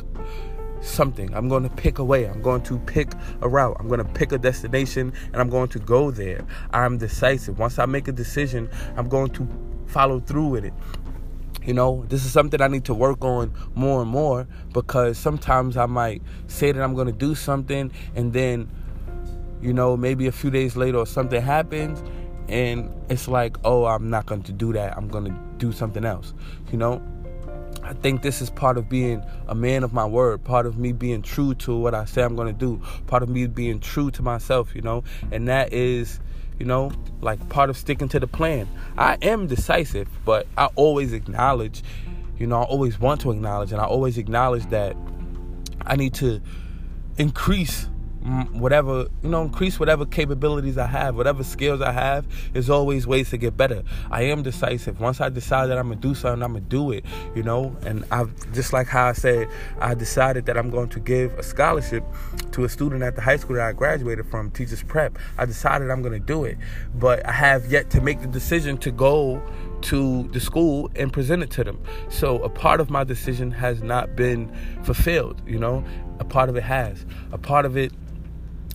something. 0.80 1.32
I'm 1.34 1.48
going 1.48 1.62
to 1.62 1.70
pick 1.70 1.98
a 1.98 2.04
way. 2.04 2.24
I'm 2.24 2.42
going 2.42 2.62
to 2.62 2.78
pick 2.80 3.12
a 3.40 3.48
route. 3.48 3.76
I'm 3.78 3.88
going 3.88 4.04
to 4.04 4.12
pick 4.12 4.32
a 4.32 4.38
destination 4.38 5.12
and 5.32 5.36
I'm 5.40 5.48
going 5.48 5.68
to 5.68 5.78
go 5.78 6.10
there. 6.10 6.44
I'm 6.72 6.98
decisive. 6.98 7.58
Once 7.58 7.78
I 7.78 7.86
make 7.86 8.08
a 8.08 8.12
decision, 8.12 8.68
I'm 8.96 9.08
going 9.08 9.30
to 9.30 9.48
follow 9.86 10.20
through 10.20 10.48
with 10.48 10.64
it. 10.64 10.74
You 11.64 11.74
know, 11.74 12.04
this 12.08 12.24
is 12.24 12.32
something 12.32 12.60
I 12.60 12.68
need 12.68 12.84
to 12.86 12.94
work 12.94 13.24
on 13.24 13.52
more 13.74 14.02
and 14.02 14.10
more 14.10 14.46
because 14.72 15.16
sometimes 15.16 15.76
I 15.76 15.86
might 15.86 16.22
say 16.48 16.72
that 16.72 16.82
I'm 16.82 16.94
going 16.94 17.06
to 17.06 17.12
do 17.12 17.34
something 17.34 17.92
and 18.14 18.32
then, 18.32 18.68
you 19.60 19.72
know, 19.72 19.96
maybe 19.96 20.26
a 20.26 20.32
few 20.32 20.50
days 20.50 20.76
later 20.76 20.98
or 20.98 21.06
something 21.06 21.40
happens 21.40 22.02
and 22.48 22.92
it's 23.08 23.28
like, 23.28 23.56
oh, 23.64 23.84
I'm 23.84 24.10
not 24.10 24.26
going 24.26 24.42
to 24.42 24.52
do 24.52 24.72
that. 24.72 24.96
I'm 24.96 25.08
going 25.08 25.26
to 25.26 25.38
do 25.58 25.72
something 25.72 26.04
else. 26.04 26.34
You 26.72 26.78
know, 26.78 27.00
I 27.84 27.94
think 27.94 28.22
this 28.22 28.40
is 28.40 28.50
part 28.50 28.78
of 28.78 28.88
being 28.88 29.24
a 29.48 29.54
man 29.54 29.84
of 29.84 29.92
my 29.92 30.04
word, 30.04 30.44
part 30.44 30.66
of 30.66 30.78
me 30.78 30.92
being 30.92 31.22
true 31.22 31.54
to 31.56 31.76
what 31.76 31.94
I 31.94 32.04
say 32.04 32.22
I'm 32.22 32.36
going 32.36 32.52
to 32.52 32.58
do, 32.58 32.80
part 33.06 33.22
of 33.22 33.28
me 33.28 33.46
being 33.46 33.80
true 33.80 34.10
to 34.12 34.22
myself, 34.22 34.74
you 34.74 34.82
know, 34.82 35.04
and 35.30 35.48
that 35.48 35.72
is 35.72 36.20
you 36.58 36.66
know, 36.66 36.92
like 37.20 37.48
part 37.48 37.70
of 37.70 37.76
sticking 37.76 38.08
to 38.08 38.20
the 38.20 38.26
plan. 38.26 38.68
I 38.96 39.18
am 39.22 39.46
decisive, 39.46 40.08
but 40.24 40.46
I 40.56 40.66
always 40.74 41.12
acknowledge, 41.12 41.82
you 42.38 42.46
know, 42.46 42.60
I 42.60 42.64
always 42.64 42.98
want 43.00 43.20
to 43.22 43.30
acknowledge, 43.30 43.72
and 43.72 43.80
I 43.80 43.84
always 43.84 44.18
acknowledge 44.18 44.66
that 44.66 44.96
I 45.86 45.96
need 45.96 46.14
to 46.14 46.40
increase 47.18 47.88
whatever 48.52 49.08
you 49.22 49.28
know 49.28 49.42
increase 49.42 49.80
whatever 49.80 50.06
capabilities 50.06 50.78
i 50.78 50.86
have 50.86 51.16
whatever 51.16 51.42
skills 51.42 51.80
i 51.80 51.90
have 51.90 52.24
there's 52.52 52.70
always 52.70 53.04
ways 53.06 53.30
to 53.30 53.36
get 53.36 53.56
better. 53.56 53.82
I 54.10 54.22
am 54.22 54.42
decisive. 54.42 55.00
Once 55.00 55.20
i 55.20 55.28
decide 55.28 55.66
that 55.66 55.78
i'm 55.78 55.88
gonna 55.88 56.00
do 56.00 56.14
something 56.14 56.42
i'm 56.42 56.52
gonna 56.52 56.60
do 56.60 56.92
it 56.92 57.04
you 57.34 57.42
know? 57.42 57.76
And 57.84 58.04
i've 58.12 58.52
just 58.52 58.72
like 58.72 58.86
how 58.86 59.08
i 59.08 59.12
said 59.12 59.48
i 59.80 59.94
decided 59.94 60.46
that 60.46 60.56
i'm 60.56 60.70
going 60.70 60.88
to 60.90 61.00
give 61.00 61.32
a 61.34 61.42
scholarship 61.42 62.04
to 62.52 62.64
a 62.64 62.68
student 62.68 63.02
at 63.02 63.16
the 63.16 63.22
high 63.22 63.36
school 63.36 63.56
that 63.56 63.66
i 63.66 63.72
graduated 63.72 64.26
from 64.30 64.50
teachers 64.52 64.82
prep. 64.84 65.18
I 65.36 65.44
decided 65.44 65.90
i'm 65.90 66.02
gonna 66.02 66.20
do 66.20 66.44
it 66.44 66.58
but 66.94 67.26
i 67.26 67.32
have 67.32 67.66
yet 67.72 67.90
to 67.90 68.00
make 68.00 68.20
the 68.20 68.28
decision 68.28 68.78
to 68.78 68.92
go 68.92 69.42
to 69.82 70.28
the 70.28 70.38
school 70.38 70.88
and 70.94 71.12
present 71.12 71.42
it 71.42 71.50
to 71.50 71.64
them. 71.64 71.82
So 72.08 72.40
a 72.44 72.48
part 72.48 72.80
of 72.80 72.88
my 72.88 73.02
decision 73.02 73.50
has 73.50 73.82
not 73.82 74.14
been 74.14 74.48
fulfilled 74.84 75.42
you 75.44 75.58
know? 75.58 75.84
A 76.20 76.24
part 76.24 76.48
of 76.48 76.56
it 76.56 76.62
has. 76.62 77.04
A 77.32 77.38
part 77.38 77.66
of 77.66 77.76
it 77.76 77.92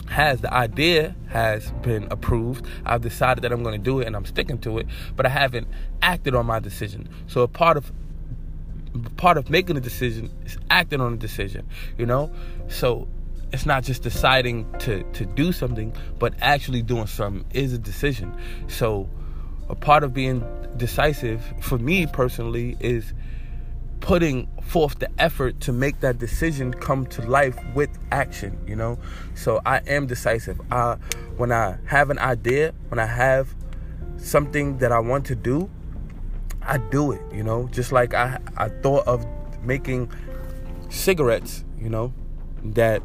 has 0.10 0.42
the 0.42 0.54
idea 0.54 1.16
has 1.30 1.72
been 1.82 2.08
approved. 2.12 2.66
I've 2.86 3.02
decided 3.02 3.44
that 3.44 3.52
I'm 3.52 3.64
going 3.64 3.80
to 3.80 3.84
do 3.84 4.00
it 4.00 4.08
and 4.08 4.16
I'm 4.16 4.26
sticking 4.26 4.58
to 4.60 4.80
it, 4.80 4.88
but 5.16 5.26
I 5.26 5.30
haven't 5.30 5.68
acted 6.02 6.36
on 6.36 6.46
my 6.46 6.60
decision. 6.60 7.10
So 7.28 7.42
a 7.42 7.48
part 7.48 7.78
of 7.78 7.92
part 9.18 9.38
of 9.38 9.50
making 9.50 9.78
a 9.78 9.82
decision 9.82 10.30
is 10.46 10.58
acting 10.70 11.02
on 11.02 11.14
a 11.14 11.18
decision, 11.18 11.68
you 11.98 12.06
know? 12.06 12.32
So 12.68 13.08
it's 13.52 13.66
not 13.66 13.84
just 13.84 14.04
deciding 14.04 14.72
to 14.80 15.04
to 15.04 15.26
do 15.26 15.52
something, 15.52 15.96
but 16.20 16.34
actually 16.42 16.82
doing 16.82 17.08
something 17.08 17.46
is 17.54 17.74
a 17.74 17.78
decision. 17.78 18.36
So 18.68 19.10
a 19.70 19.76
part 19.76 20.04
of 20.04 20.14
being 20.14 20.44
decisive 20.78 21.42
for 21.62 21.78
me 21.78 22.06
personally 22.08 22.78
is 22.80 23.14
putting 24.00 24.48
forth 24.64 25.00
the 25.00 25.10
effort 25.20 25.60
to 25.62 25.72
make 25.72 26.00
that 26.02 26.18
decision 26.18 26.74
come 26.74 27.06
to 27.06 27.22
life 27.24 27.58
with 27.74 27.90
action 28.12 28.58
you 28.68 28.76
know? 28.76 28.98
So 29.36 29.62
i 29.66 29.78
am 29.88 30.08
decisive. 30.08 30.60
I, 30.72 30.98
when 31.38 31.52
i 31.52 31.78
have 31.86 32.10
an 32.10 32.20
idea 32.20 32.74
when 32.90 33.00
i 33.00 33.06
have 33.06 33.54
something 34.18 34.78
that 34.80 34.92
i 34.92 35.00
want 35.00 35.26
to 35.28 35.36
do 35.36 35.70
i 36.62 36.78
do 36.78 37.12
it 37.12 37.22
you 37.34 37.44
know? 37.44 37.68
Just 37.72 37.92
like 37.92 38.14
i 38.14 38.40
i 38.58 38.70
thought 38.70 39.08
of 39.08 39.26
making 39.64 40.12
cigarettes 40.90 41.66
you 41.80 41.90
know 41.90 42.14
that 42.64 43.02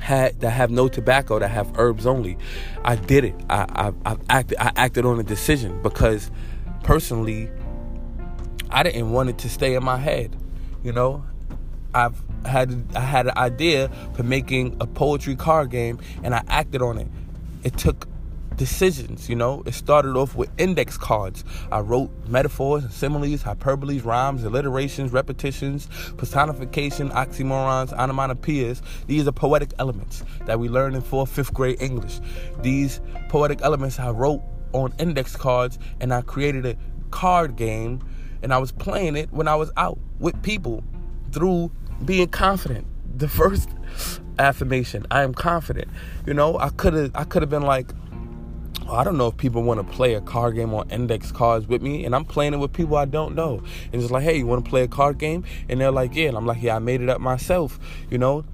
had 0.00 0.38
that 0.40 0.50
have 0.50 0.70
no 0.70 0.88
tobacco 0.88 1.38
that 1.38 1.48
have 1.48 1.72
herbs 1.78 2.06
only. 2.06 2.36
I 2.84 2.96
did 2.96 3.24
it. 3.24 3.34
I 3.48 3.92
i, 4.04 4.12
I 4.12 4.16
acted 4.28 4.58
i 4.58 4.72
acted 4.76 5.04
on 5.04 5.18
a 5.18 5.22
decision 5.22 5.80
because 5.82 6.30
personally 6.82 7.50
I 8.74 8.82
didn't 8.82 9.12
want 9.12 9.28
it 9.28 9.38
to 9.38 9.48
stay 9.48 9.76
in 9.76 9.84
my 9.84 9.96
head. 9.96 10.36
You 10.82 10.92
know, 10.92 11.24
I've 11.94 12.20
had 12.44 12.84
I 12.96 13.00
had 13.00 13.28
an 13.28 13.38
idea 13.38 13.88
for 14.14 14.24
making 14.24 14.76
a 14.80 14.86
poetry 14.86 15.36
card 15.36 15.70
game, 15.70 16.00
and 16.24 16.34
I 16.34 16.42
acted 16.48 16.82
on 16.82 16.98
it. 16.98 17.06
It 17.62 17.78
took 17.78 18.08
decisions, 18.56 19.28
you 19.28 19.36
know. 19.36 19.62
It 19.64 19.74
started 19.74 20.16
off 20.16 20.34
with 20.34 20.50
index 20.58 20.98
cards. 20.98 21.44
I 21.70 21.80
wrote 21.80 22.10
metaphors, 22.26 22.82
and 22.82 22.92
similes, 22.92 23.44
hyperboles, 23.44 24.04
rhymes, 24.04 24.42
alliterations, 24.42 25.12
repetitions, 25.12 25.88
personification, 26.16 27.10
oxymorons, 27.10 27.96
onomatopoeias. 27.96 28.82
These 29.06 29.28
are 29.28 29.32
poetic 29.32 29.72
elements 29.78 30.24
that 30.46 30.58
we 30.58 30.68
learn 30.68 30.96
in 30.96 31.00
fourth, 31.00 31.30
fifth 31.30 31.54
grade 31.54 31.80
English. 31.80 32.18
These 32.60 33.00
poetic 33.28 33.62
elements 33.62 34.00
I 34.00 34.10
wrote 34.10 34.42
on 34.72 34.92
index 34.98 35.36
cards, 35.36 35.78
and 36.00 36.12
I 36.12 36.22
created 36.22 36.66
a 36.66 36.76
card 37.12 37.54
game 37.54 38.00
and 38.44 38.52
I 38.52 38.58
was 38.58 38.70
playing 38.70 39.16
it 39.16 39.32
when 39.32 39.48
I 39.48 39.56
was 39.56 39.72
out 39.76 39.98
with 40.20 40.40
people 40.42 40.84
through 41.32 41.72
being 42.04 42.28
confident. 42.28 42.86
The 43.16 43.28
first 43.28 43.68
affirmation, 44.40 45.06
I 45.08 45.22
am 45.22 45.34
confident. 45.34 45.86
You 46.26 46.34
know, 46.34 46.58
I 46.58 46.70
could 46.70 46.94
have 46.94 47.12
I 47.14 47.22
could 47.22 47.42
have 47.42 47.48
been 47.48 47.62
like 47.62 47.92
I 48.90 49.04
don't 49.04 49.16
know 49.16 49.28
if 49.28 49.36
people 49.36 49.62
want 49.62 49.78
to 49.78 49.84
play 49.84 50.14
a 50.14 50.20
card 50.20 50.56
game 50.56 50.74
on 50.74 50.90
index 50.90 51.30
cards 51.30 51.68
with 51.68 51.80
me, 51.80 52.04
and 52.04 52.12
I'm 52.12 52.24
playing 52.24 52.54
it 52.54 52.56
with 52.56 52.72
people 52.72 52.96
I 52.96 53.04
don't 53.04 53.36
know. 53.36 53.62
And 53.92 54.02
it's 54.02 54.10
like, 54.10 54.24
hey, 54.24 54.38
you 54.38 54.48
want 54.48 54.64
to 54.64 54.68
play 54.68 54.82
a 54.82 54.88
card 54.88 55.18
game? 55.18 55.44
And 55.68 55.80
they're 55.80 55.92
like, 55.92 56.16
yeah. 56.16 56.26
And 56.26 56.36
I'm 56.36 56.44
like, 56.44 56.60
yeah, 56.60 56.74
I 56.74 56.80
made 56.80 57.02
it 57.02 57.08
up 57.08 57.20
myself. 57.20 57.78
You 58.10 58.18
know, 58.18 58.44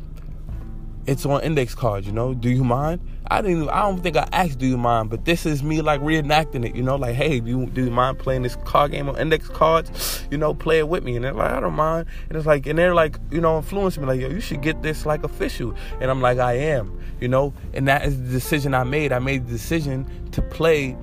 it's 1.06 1.24
on 1.24 1.42
index 1.42 1.74
cards. 1.74 2.06
You 2.06 2.12
know, 2.12 2.34
do 2.34 2.50
you 2.50 2.62
mind? 2.62 3.00
I 3.30 3.42
didn't. 3.42 3.68
I 3.68 3.82
don't 3.82 4.02
think 4.02 4.16
I 4.16 4.28
asked, 4.32 4.58
"Do 4.58 4.66
you 4.66 4.76
mind?" 4.76 5.08
But 5.08 5.24
this 5.24 5.46
is 5.46 5.62
me 5.62 5.82
like 5.82 6.00
reenacting 6.00 6.66
it. 6.66 6.74
You 6.74 6.82
know, 6.82 6.96
like, 6.96 7.14
"Hey, 7.14 7.38
do 7.38 7.48
you 7.48 7.66
do 7.66 7.84
you 7.84 7.90
mind 7.90 8.18
playing 8.18 8.42
this 8.42 8.56
card 8.64 8.90
game 8.90 9.08
on 9.08 9.16
index 9.18 9.48
cards? 9.48 10.26
You 10.32 10.38
know, 10.38 10.52
play 10.52 10.80
it 10.80 10.88
with 10.88 11.04
me." 11.04 11.14
And 11.14 11.24
they're 11.24 11.32
like, 11.32 11.52
"I 11.52 11.60
don't 11.60 11.74
mind." 11.74 12.08
And 12.28 12.36
it's 12.36 12.46
like, 12.46 12.66
and 12.66 12.76
they're 12.76 12.94
like, 12.94 13.18
you 13.30 13.40
know, 13.40 13.58
influencing 13.58 14.02
me 14.02 14.08
like, 14.08 14.20
"Yo, 14.20 14.28
you 14.28 14.40
should 14.40 14.62
get 14.62 14.82
this 14.82 15.06
like 15.06 15.22
official." 15.22 15.74
And 16.00 16.10
I'm 16.10 16.20
like, 16.20 16.38
"I 16.38 16.54
am." 16.54 16.98
You 17.20 17.28
know, 17.28 17.54
and 17.72 17.86
that 17.86 18.04
is 18.04 18.20
the 18.20 18.28
decision 18.28 18.74
I 18.74 18.82
made. 18.82 19.12
I 19.12 19.20
made 19.20 19.46
the 19.46 19.52
decision 19.52 20.06
to 20.32 20.42
play 20.42 20.96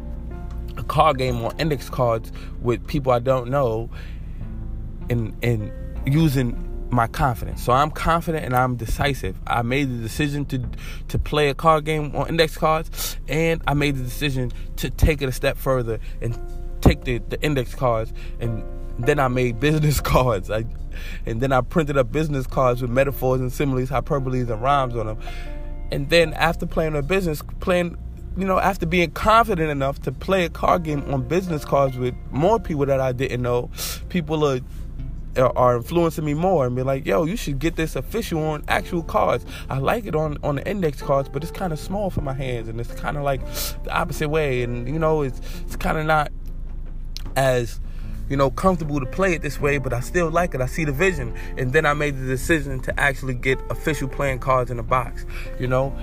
a 0.76 0.84
card 0.84 1.18
game 1.18 1.44
on 1.46 1.58
index 1.60 1.90
cards 1.90 2.34
with 2.62 2.86
people 2.88 3.14
I 3.14 3.20
don't 3.20 3.50
know, 3.50 3.90
and 5.10 5.34
and 5.44 5.72
using 6.06 6.67
my 6.90 7.08
confidence. 7.08 7.64
So 7.64 7.74
I'm 7.74 7.92
confident 7.92 8.46
and 8.46 8.56
I'm 8.56 8.76
decisive. 8.76 9.36
I 9.46 9.62
made 9.62 9.90
the 9.90 10.02
decision 10.02 10.46
to 10.46 10.64
to 11.10 11.20
play 11.20 11.50
a 11.50 11.54
card 11.54 11.86
game 11.86 12.16
on 12.16 12.30
index 12.30 12.58
cards, 12.58 13.18
and 13.28 13.62
I 13.68 13.74
made 13.74 13.96
the 13.96 14.04
decision 14.04 14.52
to 14.78 14.90
take 14.90 15.22
it 15.22 15.30
a 15.30 15.32
step 15.32 15.58
further 15.58 16.00
and 16.22 16.38
take 16.82 17.04
the, 17.04 17.18
the 17.18 17.42
index 17.42 17.74
cards 17.74 18.14
and 18.40 18.64
then 19.00 19.20
I 19.20 19.28
made 19.28 19.60
business 19.68 20.02
cards. 20.02 20.50
I, 20.50 20.66
and 21.26 21.42
then 21.42 21.52
I 21.52 21.62
printed 21.62 21.98
up 21.98 22.12
business 22.12 22.48
cards 22.48 22.82
with 22.82 22.90
metaphors 22.90 23.40
and 23.40 23.52
similes, 23.52 23.90
hyperboles, 23.90 24.50
and 24.50 24.62
rhymes 24.62 24.96
on 24.96 25.06
them. 25.08 25.20
And 25.92 26.10
then 26.10 26.34
after 26.34 26.66
playing 26.66 26.96
a 26.96 27.02
business, 27.02 27.42
playing, 27.60 27.98
you 28.36 28.46
know, 28.46 28.60
after 28.60 28.86
being 28.86 29.12
confident 29.12 29.70
enough 29.70 30.02
to 30.02 30.12
play 30.12 30.46
a 30.46 30.50
card 30.50 30.84
game 30.84 31.04
on 31.14 31.28
business 31.28 31.64
cards 31.64 31.98
with 31.98 32.16
more 32.32 32.60
people 32.60 32.86
that 32.88 33.00
I 33.00 33.12
didn't 33.12 33.42
know, 33.42 33.70
people 34.10 34.44
are 34.44 34.60
Uh, 35.38 35.52
are 35.56 35.78
influencing 35.78 36.26
me 36.26 36.34
more 36.34 36.66
and 36.66 36.76
be 36.76 36.82
like, 36.82 37.06
yo, 37.06 37.24
you 37.24 37.36
should 37.36 37.60
get 37.60 37.76
this 37.76 37.96
official 37.96 38.44
on 38.44 38.64
actual 38.68 39.04
cards. 39.04 39.46
I 39.70 39.78
like 39.78 40.08
it 40.08 40.16
on 40.16 40.38
on 40.42 40.56
the 40.56 40.68
index 40.68 41.00
cards, 41.00 41.30
but 41.30 41.44
it's 41.44 41.52
kind 41.52 41.72
of 41.72 41.78
small 41.78 42.10
for 42.10 42.22
my 42.22 42.34
hands, 42.34 42.68
and 42.68 42.80
it's 42.82 42.92
kind 42.94 43.18
of 43.18 43.24
like 43.24 43.42
the 43.84 43.92
opposite 43.92 44.30
way, 44.30 44.64
and 44.64 44.88
you 44.88 44.98
know, 44.98 45.22
it's 45.22 45.40
it's 45.62 45.76
kind 45.76 45.98
of 46.00 46.08
not 46.08 46.32
as 47.36 47.80
you 48.30 48.36
know 48.36 48.50
comfortable 48.50 49.00
to 49.00 49.06
play 49.06 49.34
it 49.36 49.44
this 49.44 49.62
way, 49.62 49.78
but 49.78 49.94
I 49.94 50.00
still 50.00 50.32
like 50.32 50.56
it. 50.56 50.62
I 50.62 50.66
see 50.66 50.86
the 50.86 50.92
vision, 50.92 51.36
and 51.56 51.72
then 51.72 51.86
I 51.86 51.94
made 51.94 52.18
the 52.18 52.26
decision 52.26 52.80
to 52.82 53.00
actually 53.00 53.36
get 53.36 53.60
official 53.70 54.08
playing 54.08 54.40
cards 54.40 54.72
in 54.72 54.80
a 54.80 54.84
box. 54.84 55.24
You 55.60 55.68
know, 55.68 55.96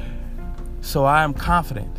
so 0.80 1.06
I 1.06 1.24
am 1.24 1.34
confident 1.34 1.96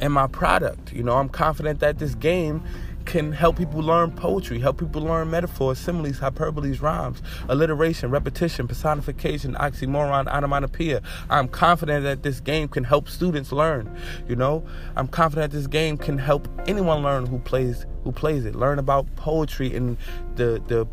in 0.00 0.10
my 0.10 0.26
product. 0.26 0.92
You 0.92 1.04
know, 1.04 1.16
I'm 1.16 1.28
confident 1.28 1.78
that 1.78 2.00
this 2.00 2.16
game 2.16 2.60
can 3.06 3.32
help 3.32 3.56
people 3.56 3.80
learn 3.80 4.10
poetry, 4.12 4.58
help 4.58 4.78
people 4.78 5.02
learn 5.02 5.30
metaphors, 5.30 5.78
similes, 5.78 6.18
hyperboles, 6.18 6.80
rhymes, 6.80 7.22
alliteration, 7.48 8.10
repetition, 8.10 8.66
personification, 8.66 9.54
oxymoron, 9.54 10.26
onomatopoeia. 10.32 11.02
I'm 11.30 11.48
confident 11.48 12.04
that 12.04 12.22
this 12.22 12.40
game 12.40 12.68
can 12.68 12.84
help 12.84 13.08
students 13.08 13.52
learn. 13.52 13.94
You 14.28 14.36
know, 14.36 14.64
I'm 14.96 15.08
confident 15.08 15.52
this 15.52 15.66
game 15.66 15.96
can 15.96 16.18
help 16.18 16.48
anyone 16.66 17.02
learn 17.02 17.26
who 17.26 17.38
plays 17.38 17.86
who 18.04 18.12
plays 18.12 18.44
it. 18.44 18.54
Learn 18.54 18.78
about 18.78 19.06
poetry 19.16 19.74
and 19.74 19.96
the 20.36 20.62
the 20.66 20.86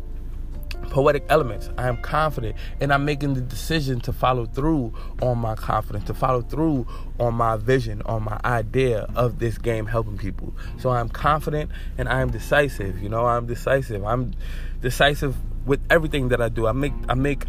poetic 0.82 1.24
elements. 1.28 1.70
I 1.78 1.88
am 1.88 1.96
confident 1.98 2.56
and 2.80 2.92
I'm 2.92 3.04
making 3.04 3.34
the 3.34 3.40
decision 3.40 4.00
to 4.00 4.12
follow 4.12 4.46
through 4.46 4.92
on 5.22 5.38
my 5.38 5.54
confidence, 5.54 6.04
to 6.04 6.14
follow 6.14 6.42
through 6.42 6.86
on 7.18 7.34
my 7.34 7.56
vision, 7.56 8.02
on 8.02 8.24
my 8.24 8.40
idea 8.44 9.10
of 9.14 9.38
this 9.38 9.58
game 9.58 9.86
helping 9.86 10.18
people. 10.18 10.54
So 10.78 10.90
I'm 10.90 11.08
confident 11.08 11.70
and 11.98 12.08
I 12.08 12.20
am 12.20 12.30
decisive. 12.30 13.02
You 13.02 13.08
know, 13.08 13.26
I'm 13.26 13.46
decisive. 13.46 14.04
I'm 14.04 14.32
decisive 14.80 15.36
with 15.66 15.80
everything 15.90 16.28
that 16.28 16.40
I 16.40 16.48
do. 16.48 16.66
I 16.66 16.72
make 16.72 16.92
I 17.08 17.14
make 17.14 17.44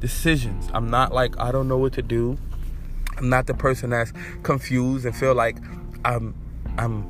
decisions. 0.00 0.68
I'm 0.72 0.88
not 0.88 1.12
like 1.12 1.38
I 1.38 1.52
don't 1.52 1.68
know 1.68 1.78
what 1.78 1.92
to 1.94 2.02
do. 2.02 2.38
I'm 3.16 3.28
not 3.28 3.46
the 3.46 3.54
person 3.54 3.90
that's 3.90 4.12
confused 4.42 5.04
and 5.04 5.14
feel 5.14 5.34
like 5.34 5.56
I'm 6.04 6.34
I'm 6.78 7.06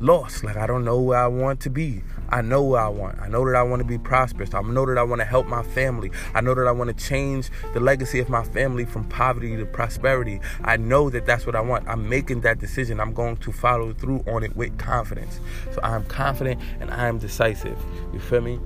lost. 0.00 0.42
Like 0.42 0.56
I 0.56 0.66
don't 0.66 0.84
know 0.84 1.00
where 1.00 1.18
I 1.18 1.26
want 1.26 1.60
to 1.60 1.70
be. 1.70 2.02
I 2.30 2.42
know 2.42 2.62
what 2.62 2.80
I 2.80 2.88
want. 2.88 3.20
I 3.20 3.28
know 3.28 3.44
that 3.44 3.56
I 3.56 3.62
want 3.62 3.80
to 3.80 3.84
be 3.86 3.98
prosperous. 3.98 4.54
I 4.54 4.62
know 4.62 4.86
that 4.86 4.98
I 4.98 5.02
want 5.02 5.20
to 5.20 5.24
help 5.24 5.46
my 5.46 5.62
family. 5.62 6.10
I 6.34 6.40
know 6.40 6.54
that 6.54 6.66
I 6.66 6.72
want 6.72 6.96
to 6.96 7.04
change 7.04 7.50
the 7.74 7.80
legacy 7.80 8.20
of 8.20 8.28
my 8.28 8.44
family 8.44 8.84
from 8.84 9.04
poverty 9.04 9.56
to 9.56 9.66
prosperity. 9.66 10.40
I 10.62 10.76
know 10.76 11.10
that 11.10 11.26
that's 11.26 11.46
what 11.46 11.56
I 11.56 11.60
want. 11.60 11.88
I'm 11.88 12.08
making 12.08 12.42
that 12.42 12.58
decision. 12.58 13.00
I'm 13.00 13.12
going 13.12 13.36
to 13.38 13.52
follow 13.52 13.92
through 13.92 14.24
on 14.28 14.44
it 14.44 14.54
with 14.56 14.78
confidence. 14.78 15.40
So 15.72 15.80
I'm 15.82 16.04
confident 16.04 16.60
and 16.80 16.90
I 16.90 17.08
am 17.08 17.18
decisive. 17.18 17.78
You 18.12 18.20
feel 18.20 18.40
me? 18.40 18.60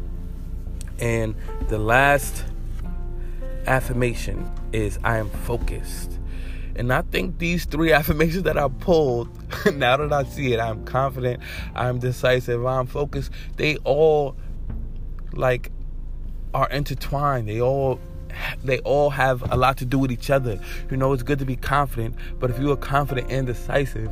And 0.99 1.35
the 1.69 1.79
last 1.79 2.45
affirmation 3.67 4.51
is 4.73 4.99
I 5.05 5.19
am 5.19 5.31
focused. 5.31 6.19
And 6.77 6.93
I 6.93 7.03
think 7.03 7.39
these 7.39 7.65
three 7.65 7.93
affirmations 7.99 8.45
that 8.45 8.59
I 8.59 8.69
pulled, 8.69 9.29
now 9.75 9.97
that 9.97 10.13
I 10.13 10.25
see 10.25 10.53
it, 10.53 10.61
I'm 10.61 10.85
confident, 10.85 11.43
I'm 11.75 11.99
decisive, 11.99 12.65
I'm 12.67 12.87
focused, 12.87 13.31
they 13.57 13.77
all 13.79 14.37
like 15.33 15.71
are 16.53 16.69
intertwined. 16.71 17.49
They 17.49 17.61
all 17.61 18.01
they 18.65 18.81
all 18.81 19.11
have 19.11 19.49
a 19.53 19.57
lot 19.57 19.77
to 19.79 19.85
do 19.85 19.99
with 19.99 20.11
each 20.11 20.31
other. 20.31 20.59
You 20.91 20.97
know, 20.97 21.13
it's 21.13 21.23
good 21.23 21.39
to 21.39 21.45
be 21.45 21.57
confident, 21.57 22.17
but 22.41 22.51
if 22.51 22.59
you 22.59 22.71
are 22.73 22.77
confident 22.77 23.31
and 23.31 23.47
decisive, 23.47 24.11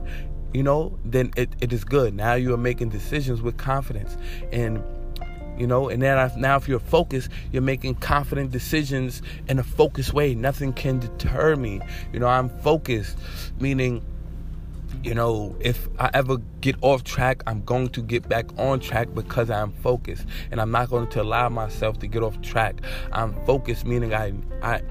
you 0.52 0.62
know, 0.62 0.96
then 1.04 1.32
it, 1.36 1.54
it 1.60 1.72
is 1.72 1.84
good. 1.84 2.14
Now 2.14 2.34
you 2.34 2.52
are 2.54 2.58
making 2.58 2.90
decisions 2.90 3.42
with 3.42 3.56
confidence. 3.56 4.16
And 4.52 4.82
you 5.58 5.66
know 5.66 5.88
and 5.88 6.02
then 6.02 6.30
now 6.36 6.56
if 6.56 6.68
you're 6.68 6.78
focused 6.78 7.28
you're 7.52 7.62
making 7.62 7.94
confident 7.96 8.50
decisions 8.50 9.22
in 9.48 9.58
a 9.58 9.62
focused 9.62 10.12
way 10.12 10.34
nothing 10.34 10.72
can 10.72 10.98
deter 10.98 11.56
me 11.56 11.80
you 12.12 12.18
know 12.18 12.26
i'm 12.26 12.48
focused 12.60 13.18
meaning 13.60 14.04
you 15.02 15.14
know, 15.14 15.56
if 15.60 15.88
I 15.98 16.10
ever 16.14 16.36
get 16.60 16.76
off 16.80 17.02
track, 17.02 17.42
I'm 17.46 17.64
going 17.64 17.88
to 17.88 18.02
get 18.02 18.28
back 18.28 18.46
on 18.58 18.78
track 18.78 19.08
because 19.14 19.50
I'm 19.50 19.72
focused, 19.72 20.26
and 20.50 20.60
I'm 20.60 20.70
not 20.70 20.90
going 20.90 21.08
to 21.08 21.22
allow 21.22 21.48
myself 21.48 21.98
to 22.00 22.06
get 22.06 22.22
off 22.22 22.40
track. 22.40 22.80
I'm 23.10 23.34
focused, 23.44 23.84
meaning 23.84 24.14
I, 24.14 24.32
I, 24.62 24.82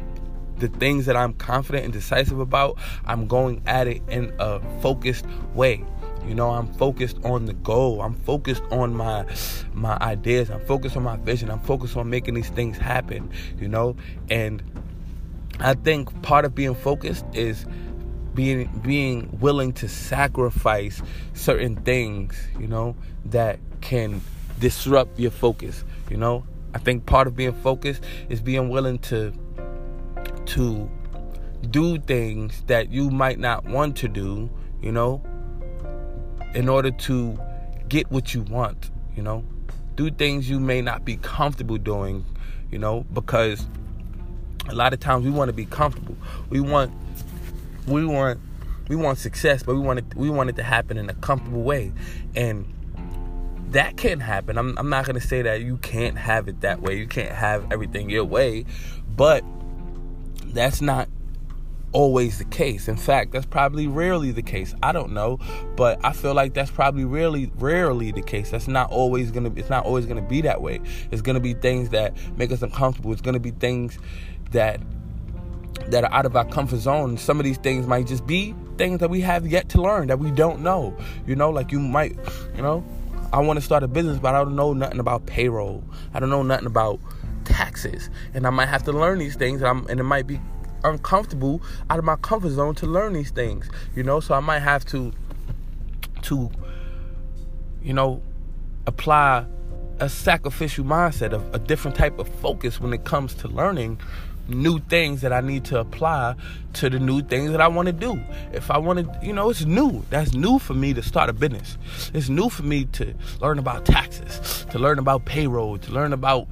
the 0.58 0.68
things 0.68 1.06
that 1.06 1.16
I'm 1.16 1.34
confident 1.34 1.86
and 1.86 1.94
decisive 1.94 2.40
about, 2.40 2.78
I'm 3.06 3.28
going 3.28 3.62
at 3.66 3.88
it 3.88 4.02
in 4.10 4.34
a 4.40 4.60
focused 4.82 5.26
way. 5.54 5.86
You 6.28 6.36
know, 6.36 6.52
I'm 6.52 6.68
focused 6.74 7.18
on 7.24 7.46
the 7.46 7.54
goal. 7.54 8.02
I'm 8.02 8.14
focused 8.14 8.64
on 8.72 8.94
my 8.94 9.26
my 9.74 9.98
ideas. 10.02 10.50
I'm 10.50 10.66
focused 10.66 10.96
on 10.96 11.04
my 11.04 11.18
vision. 11.18 11.50
I'm 11.50 11.60
focused 11.60 11.98
on 11.98 12.10
making 12.10 12.36
these 12.36 12.50
things 12.50 12.78
happen, 12.78 13.32
you 13.60 13.68
know? 13.68 13.96
And 14.30 14.62
I 15.60 15.74
think 15.74 16.22
part 16.22 16.46
of 16.46 16.56
being 16.56 16.76
focused 16.76 17.26
is 17.34 17.66
being 18.34 18.70
being 18.84 19.38
willing 19.40 19.74
to 19.74 19.88
sacrifice 19.88 21.02
certain 21.34 21.76
things, 21.78 22.40
you 22.60 22.68
know, 22.68 22.96
that 23.26 23.60
can 23.82 24.22
disrupt 24.60 25.20
your 25.20 25.32
focus, 25.32 25.84
you 26.10 26.18
know? 26.18 26.46
I 26.74 26.78
think 26.78 27.06
part 27.06 27.28
of 27.28 27.36
being 27.36 27.54
focused 27.54 28.04
is 28.30 28.42
being 28.42 28.70
willing 28.70 29.00
to 29.00 29.34
to 30.46 30.90
do 31.70 32.00
things 32.00 32.64
that 32.68 32.92
you 32.92 33.10
might 33.10 33.40
not 33.40 33.66
want 33.66 33.98
to 33.98 34.08
do, 34.08 34.50
you 34.82 34.92
know, 34.92 35.24
in 36.54 36.70
order 36.70 36.92
to 36.92 37.40
get 37.88 38.10
what 38.12 38.34
you 38.34 38.42
want, 38.44 38.90
you 39.16 39.24
know? 39.24 39.44
Do 39.96 40.10
things 40.10 40.50
you 40.50 40.60
may 40.60 40.82
not 40.82 41.06
be 41.06 41.18
comfortable 41.18 41.78
doing, 41.78 42.26
you 42.72 42.80
know, 42.80 43.06
because 43.14 43.66
a 44.70 44.76
lot 44.76 44.94
of 44.94 45.00
times 45.00 45.26
we 45.26 45.32
want 45.32 45.50
to 45.50 45.54
be 45.54 45.66
comfortable. 45.66 46.16
We 46.50 46.60
want 46.60 46.94
we 47.88 48.06
want 48.06 48.40
we 48.88 48.96
want 48.96 49.18
success, 49.18 49.64
but 49.64 49.76
we 49.76 49.82
want 49.82 50.00
it 50.00 50.16
we 50.16 50.30
want 50.30 50.50
it 50.50 50.56
to 50.58 50.64
happen 50.64 50.98
in 50.98 51.10
a 51.10 51.14
comfortable 51.16 51.64
way. 51.64 51.92
And 52.36 52.66
that 53.72 53.98
can 53.98 54.20
happen. 54.20 54.58
I'm 54.58 54.78
I'm 54.78 54.90
not 54.90 55.06
to 55.06 55.20
say 55.20 55.42
that 55.42 55.62
you 55.62 55.78
can't 55.78 56.18
have 56.18 56.48
it 56.48 56.62
that 56.62 56.82
way. 56.82 56.98
You 56.98 57.08
can't 57.08 57.32
have 57.32 57.72
everything 57.72 58.10
your 58.10 58.26
way, 58.26 58.66
but 59.16 59.44
that's 60.46 60.82
not 60.82 61.08
always 61.94 62.38
the 62.38 62.46
case. 62.46 62.88
In 62.88 62.98
fact, 62.98 63.32
that's 63.32 63.46
probably 63.46 63.88
rarely 63.88 64.32
the 64.32 64.42
case. 64.42 64.74
I 64.82 64.92
don't 64.92 65.12
know, 65.14 65.40
but 65.76 66.00
I 66.04 66.14
feel 66.14 66.34
like 66.34 66.54
that's 66.54 66.72
probably 66.72 67.06
rarely 67.06 67.52
rarely 67.58 68.12
the 68.12 68.22
case. 68.22 68.52
That's 68.52 68.68
not 68.68 68.92
always 68.92 69.32
going 69.32 69.52
to 69.52 69.60
it's 69.60 69.70
not 69.70 69.86
always 69.86 70.06
going 70.06 70.22
to 70.22 70.28
be 70.28 70.42
that 70.42 70.62
way. 70.62 70.80
It's 71.12 71.22
going 71.22 71.36
to 71.36 71.42
be 71.42 71.54
things 71.54 71.90
that 71.90 72.16
make 72.38 72.52
us 72.52 72.62
uncomfortable. 72.62 73.12
It's 73.12 73.22
going 73.22 73.34
to 73.34 73.40
be 73.40 73.52
things 73.52 73.98
that 74.52 74.82
that 75.88 76.04
are 76.04 76.14
out 76.14 76.26
of 76.26 76.36
our 76.36 76.46
comfort 76.46 76.78
zone. 76.78 77.18
Some 77.18 77.40
of 77.40 77.44
these 77.44 77.58
things 77.58 77.88
might 77.88 78.08
just 78.08 78.26
be 78.26 78.54
things 78.78 79.00
that 79.00 79.10
we 79.10 79.22
have 79.22 79.48
yet 79.48 79.70
to 79.70 79.82
learn 79.82 80.08
that 80.08 80.20
we 80.20 80.32
don't 80.32 80.62
know. 80.62 80.96
You 81.26 81.36
know, 81.36 81.50
like 81.50 81.72
you 81.72 81.80
might, 81.80 82.18
you 82.56 82.62
know, 82.62 82.84
I 83.34 83.40
want 83.40 83.58
to 83.58 83.62
start 83.62 83.84
a 83.84 83.88
business, 83.88 84.20
but 84.20 84.36
I 84.36 84.44
don't 84.44 84.56
know 84.56 84.74
nothing 84.74 85.00
about 85.00 85.26
payroll. 85.26 85.84
I 86.14 86.20
don't 86.20 86.30
know 86.30 86.44
nothing 86.44 86.68
about 86.68 87.00
taxes, 87.46 88.10
and 88.34 88.46
I 88.46 88.50
might 88.50 88.68
have 88.68 88.84
to 88.84 88.92
learn 88.92 89.20
these 89.20 89.36
things, 89.36 89.62
and, 89.62 89.90
and 89.90 90.00
it 90.00 90.04
might 90.04 90.28
be 90.28 90.40
uncomfortable 90.84 91.62
out 91.90 92.00
of 92.00 92.06
my 92.06 92.16
comfort 92.18 92.50
zone 92.50 92.76
to 92.76 92.86
learn 92.86 93.14
these 93.14 93.32
things 93.32 93.70
you 93.96 94.04
know 94.04 94.20
so 94.20 94.34
i 94.34 94.40
might 94.40 94.60
have 94.60 94.86
to 94.86 95.12
to 96.22 96.50
you 97.82 97.94
know 97.94 98.22
apply 98.88 99.46
a 100.00 100.10
sacrificial 100.10 100.84
mindset 100.84 101.32
of 101.32 101.54
a 101.54 101.60
different 101.60 101.96
type 101.96 102.18
of 102.18 102.28
focus 102.28 102.80
when 102.80 102.92
it 102.92 103.04
comes 103.06 103.34
to 103.36 103.48
learning 103.48 104.00
new 104.48 104.80
things 104.80 105.22
that 105.22 105.32
I 105.32 105.42
need 105.42 105.66
to 105.66 105.80
apply 105.80 106.36
to 106.74 106.90
the 106.90 107.00
new 107.00 107.22
things 107.22 107.52
that 107.52 107.62
I 107.62 107.68
want 107.68 107.88
to 107.88 107.94
do. 107.94 108.20
If 108.52 108.72
I 108.72 108.78
want 108.78 109.00
to, 109.00 109.26
you 109.26 109.34
know, 109.34 109.50
it's 109.50 109.66
new. 109.66 110.04
That's 110.10 110.34
new 110.34 110.60
for 110.60 110.74
me 110.74 110.94
to 110.94 111.04
start 111.04 111.30
a 111.30 111.34
business. 111.34 111.78
It's 112.14 112.30
new 112.30 112.50
for 112.50 112.64
me 112.64 112.86
to 112.86 113.14
learn 113.40 113.60
about 113.60 113.86
taxes, 113.86 114.66
to 114.72 114.80
learn 114.80 115.00
about 115.00 115.26
payroll, 115.26 115.78
to 115.78 115.92
learn 115.92 116.14
about 116.14 116.48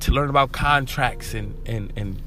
to 0.00 0.12
learn 0.12 0.30
about 0.30 0.52
contracts 0.52 1.34
and 1.34 1.54
and 1.66 1.92
and 1.96 2.20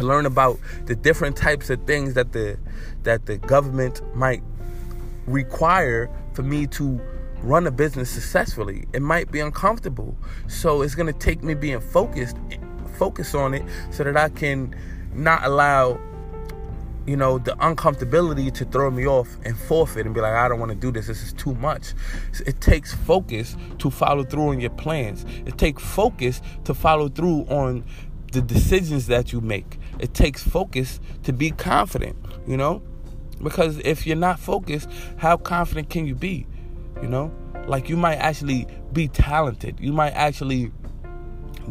to 0.00 0.06
learn 0.06 0.26
about 0.26 0.58
the 0.86 0.96
different 0.96 1.36
types 1.36 1.70
of 1.70 1.86
things 1.86 2.14
that 2.14 2.32
the 2.32 2.58
that 3.02 3.26
the 3.26 3.38
government 3.38 4.00
might 4.16 4.42
require 5.26 6.10
for 6.34 6.42
me 6.42 6.66
to 6.66 7.00
run 7.42 7.66
a 7.66 7.70
business 7.70 8.10
successfully. 8.10 8.86
It 8.92 9.02
might 9.02 9.30
be 9.30 9.40
uncomfortable. 9.40 10.16
So 10.46 10.82
it's 10.82 10.94
going 10.94 11.12
to 11.12 11.18
take 11.18 11.42
me 11.42 11.54
being 11.54 11.80
focused 11.80 12.36
focus 12.96 13.34
on 13.34 13.54
it 13.54 13.64
so 13.90 14.04
that 14.04 14.16
I 14.16 14.28
can 14.28 14.74
not 15.14 15.42
allow 15.44 15.98
you 17.06 17.16
know 17.16 17.38
the 17.38 17.52
uncomfortability 17.52 18.52
to 18.52 18.66
throw 18.66 18.90
me 18.90 19.06
off 19.06 19.38
and 19.46 19.56
forfeit 19.56 20.04
and 20.04 20.14
be 20.14 20.20
like 20.20 20.34
I 20.34 20.48
don't 20.48 20.60
want 20.60 20.70
to 20.70 20.76
do 20.76 20.92
this 20.92 21.06
this 21.06 21.22
is 21.22 21.32
too 21.32 21.54
much 21.54 21.94
it 22.46 22.60
takes 22.60 22.92
focus 22.92 23.56
to 23.78 23.90
follow 23.90 24.22
through 24.22 24.50
on 24.50 24.60
your 24.60 24.70
plans 24.70 25.24
it 25.46 25.56
takes 25.56 25.82
focus 25.82 26.42
to 26.64 26.74
follow 26.74 27.08
through 27.08 27.46
on 27.48 27.84
the 28.32 28.40
decisions 28.40 29.06
that 29.06 29.32
you 29.32 29.40
make 29.40 29.79
it 30.00 30.14
takes 30.14 30.42
focus 30.42 31.00
to 31.22 31.32
be 31.32 31.50
confident 31.50 32.16
you 32.46 32.56
know 32.56 32.82
because 33.42 33.78
if 33.78 34.06
you're 34.06 34.16
not 34.16 34.38
focused 34.38 34.88
how 35.16 35.36
confident 35.36 35.88
can 35.90 36.06
you 36.06 36.14
be 36.14 36.46
you 37.02 37.08
know 37.08 37.32
like 37.66 37.88
you 37.88 37.96
might 37.96 38.16
actually 38.16 38.66
be 38.92 39.08
talented 39.08 39.78
you 39.80 39.92
might 39.92 40.12
actually 40.12 40.70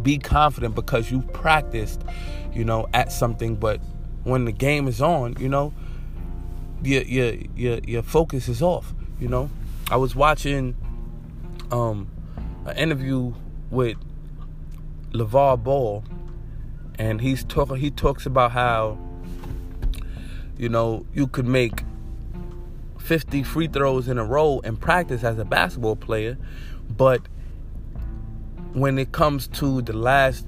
be 0.02 0.18
confident 0.18 0.76
because 0.76 1.12
you 1.12 1.22
practiced, 1.22 2.02
you 2.54 2.64
know, 2.64 2.88
at 2.94 3.12
something. 3.12 3.56
But 3.56 3.82
when 4.24 4.46
the 4.46 4.52
game 4.52 4.88
is 4.88 5.02
on, 5.02 5.36
you 5.40 5.50
know, 5.50 5.74
your 6.84 7.04
your 7.04 7.34
your 7.56 7.80
your 7.80 8.04
focus 8.04 8.48
is 8.48 8.62
off. 8.62 8.94
You 9.20 9.28
know, 9.28 9.50
I 9.92 9.98
was 9.98 10.16
watching 10.16 10.76
um 11.72 12.10
an 12.66 12.78
interview 12.78 13.34
with 13.70 13.98
LaVar 15.12 15.64
Ball, 15.64 16.04
and 17.00 17.20
he's 17.22 17.44
talking. 17.46 17.78
He 17.78 17.90
talks 17.90 18.26
about 18.28 18.52
how 18.52 19.00
you 20.58 20.70
know 20.70 21.06
you 21.14 21.26
could 21.28 21.48
make 21.48 21.84
50 23.00 23.42
free 23.44 23.68
throws 23.68 24.08
in 24.08 24.20
a 24.20 24.26
row 24.26 24.60
in 24.60 24.78
practice 24.78 25.24
as 25.24 25.40
a 25.40 25.46
basketball 25.46 25.96
player, 25.96 26.38
but 26.96 27.22
when 28.74 29.00
it 29.00 29.12
comes 29.12 29.48
to 29.48 29.82
the 29.82 29.94
last 29.94 30.46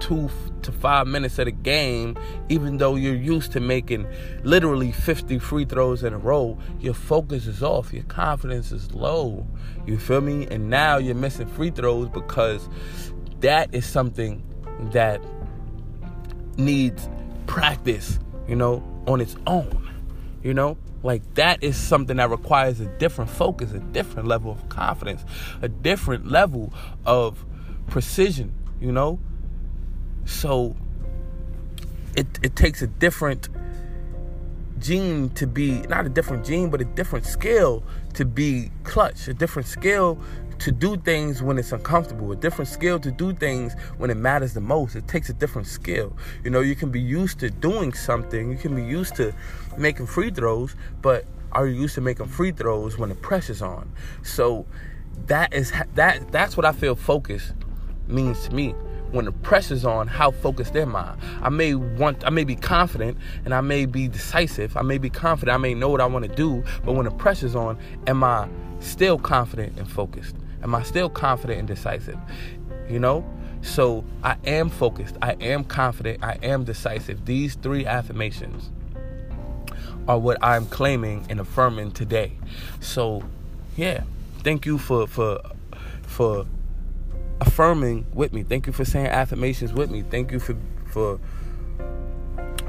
two 0.00 0.30
to 0.62 0.72
five 0.72 1.06
minutes 1.06 1.38
of 1.38 1.46
the 1.46 1.52
game, 1.52 2.16
even 2.48 2.78
though 2.78 2.94
you're 2.94 3.14
used 3.14 3.52
to 3.52 3.60
making 3.60 4.06
literally 4.42 4.92
50 4.92 5.38
free 5.38 5.64
throws 5.64 6.02
in 6.02 6.14
a 6.14 6.18
row, 6.18 6.58
your 6.80 6.94
focus 6.94 7.46
is 7.46 7.62
off, 7.62 7.92
your 7.92 8.04
confidence 8.04 8.72
is 8.72 8.92
low. 8.94 9.46
You 9.86 9.98
feel 9.98 10.20
me? 10.20 10.46
And 10.50 10.70
now 10.70 10.96
you're 10.96 11.14
missing 11.14 11.46
free 11.46 11.70
throws 11.70 12.08
because 12.08 12.68
that 13.40 13.74
is 13.74 13.84
something 13.84 14.42
that 14.92 15.20
needs 16.58 17.08
practice, 17.46 18.18
you 18.48 18.56
know, 18.56 18.82
on 19.06 19.20
its 19.20 19.36
own. 19.46 19.90
You 20.42 20.52
know, 20.52 20.76
like 21.02 21.22
that 21.34 21.62
is 21.62 21.76
something 21.76 22.18
that 22.18 22.30
requires 22.30 22.80
a 22.80 22.86
different 22.98 23.30
focus, 23.30 23.72
a 23.72 23.78
different 23.78 24.28
level 24.28 24.52
of 24.52 24.68
confidence, 24.68 25.24
a 25.62 25.68
different 25.68 26.26
level 26.30 26.72
of 27.06 27.44
precision, 27.86 28.52
you 28.80 28.92
know? 28.92 29.18
So 30.26 30.76
it 32.16 32.26
it 32.42 32.56
takes 32.56 32.82
a 32.82 32.86
different 32.86 33.48
gene 34.78 35.30
to 35.30 35.46
be 35.46 35.80
not 35.88 36.06
a 36.06 36.08
different 36.08 36.44
gene, 36.44 36.70
but 36.70 36.80
a 36.80 36.84
different 36.84 37.24
skill 37.24 37.82
to 38.14 38.24
be 38.24 38.70
clutch, 38.84 39.28
a 39.28 39.34
different 39.34 39.66
skill 39.66 40.18
to 40.64 40.72
do 40.72 40.96
things 40.96 41.42
when 41.42 41.58
it's 41.58 41.72
uncomfortable, 41.72 42.32
a 42.32 42.36
different 42.36 42.68
skill 42.68 42.98
to 42.98 43.10
do 43.10 43.34
things 43.34 43.74
when 43.98 44.08
it 44.08 44.16
matters 44.16 44.54
the 44.54 44.62
most. 44.62 44.96
It 44.96 45.06
takes 45.06 45.28
a 45.28 45.34
different 45.34 45.66
skill. 45.66 46.16
You 46.42 46.48
know, 46.48 46.60
you 46.60 46.74
can 46.74 46.88
be 46.88 47.02
used 47.02 47.38
to 47.40 47.50
doing 47.50 47.92
something, 47.92 48.50
you 48.50 48.56
can 48.56 48.74
be 48.74 48.82
used 48.82 49.14
to 49.16 49.34
making 49.76 50.06
free 50.06 50.30
throws, 50.30 50.74
but 51.02 51.26
are 51.52 51.66
you 51.66 51.78
used 51.78 51.96
to 51.96 52.00
making 52.00 52.28
free 52.28 52.50
throws 52.50 52.96
when 52.96 53.10
the 53.10 53.14
pressure's 53.14 53.60
on? 53.60 53.92
So 54.22 54.64
that 55.26 55.52
is 55.52 55.70
that 55.96 56.32
that's 56.32 56.56
what 56.56 56.64
I 56.64 56.72
feel 56.72 56.96
focus 56.96 57.52
means 58.08 58.48
to 58.48 58.54
me 58.54 58.70
when 59.10 59.26
the 59.26 59.32
pressure's 59.32 59.84
on 59.84 60.08
how 60.08 60.30
focused 60.30 60.74
am 60.74 60.96
i 60.96 61.14
i 61.40 61.48
may 61.48 61.74
want 61.74 62.26
i 62.26 62.30
may 62.30 62.42
be 62.42 62.56
confident 62.56 63.16
and 63.44 63.54
i 63.54 63.60
may 63.60 63.86
be 63.86 64.08
decisive 64.08 64.76
i 64.76 64.82
may 64.82 64.98
be 64.98 65.08
confident 65.08 65.54
i 65.54 65.56
may 65.56 65.72
know 65.72 65.88
what 65.88 66.00
i 66.00 66.06
want 66.06 66.24
to 66.24 66.34
do 66.34 66.62
but 66.84 66.94
when 66.94 67.04
the 67.04 67.10
pressure's 67.12 67.54
on 67.54 67.78
am 68.08 68.24
i 68.24 68.46
still 68.80 69.16
confident 69.16 69.78
and 69.78 69.88
focused 69.90 70.34
am 70.64 70.74
i 70.74 70.82
still 70.82 71.08
confident 71.08 71.58
and 71.58 71.68
decisive 71.68 72.18
you 72.88 72.98
know 72.98 73.24
so 73.62 74.04
i 74.22 74.36
am 74.44 74.68
focused 74.68 75.16
i 75.22 75.32
am 75.34 75.62
confident 75.64 76.22
i 76.22 76.36
am 76.42 76.64
decisive 76.64 77.24
these 77.24 77.54
three 77.56 77.86
affirmations 77.86 78.70
are 80.08 80.18
what 80.18 80.36
i'm 80.42 80.66
claiming 80.66 81.24
and 81.30 81.38
affirming 81.38 81.90
today 81.92 82.32
so 82.80 83.22
yeah 83.76 84.02
thank 84.42 84.66
you 84.66 84.76
for 84.76 85.06
for 85.06 85.40
for 86.02 86.46
affirming 87.40 88.06
with 88.12 88.32
me. 88.32 88.42
Thank 88.42 88.66
you 88.66 88.72
for 88.72 88.84
saying 88.84 89.06
affirmations 89.06 89.72
with 89.72 89.90
me. 89.90 90.02
Thank 90.02 90.32
you 90.32 90.40
for 90.40 90.56
for 90.86 91.20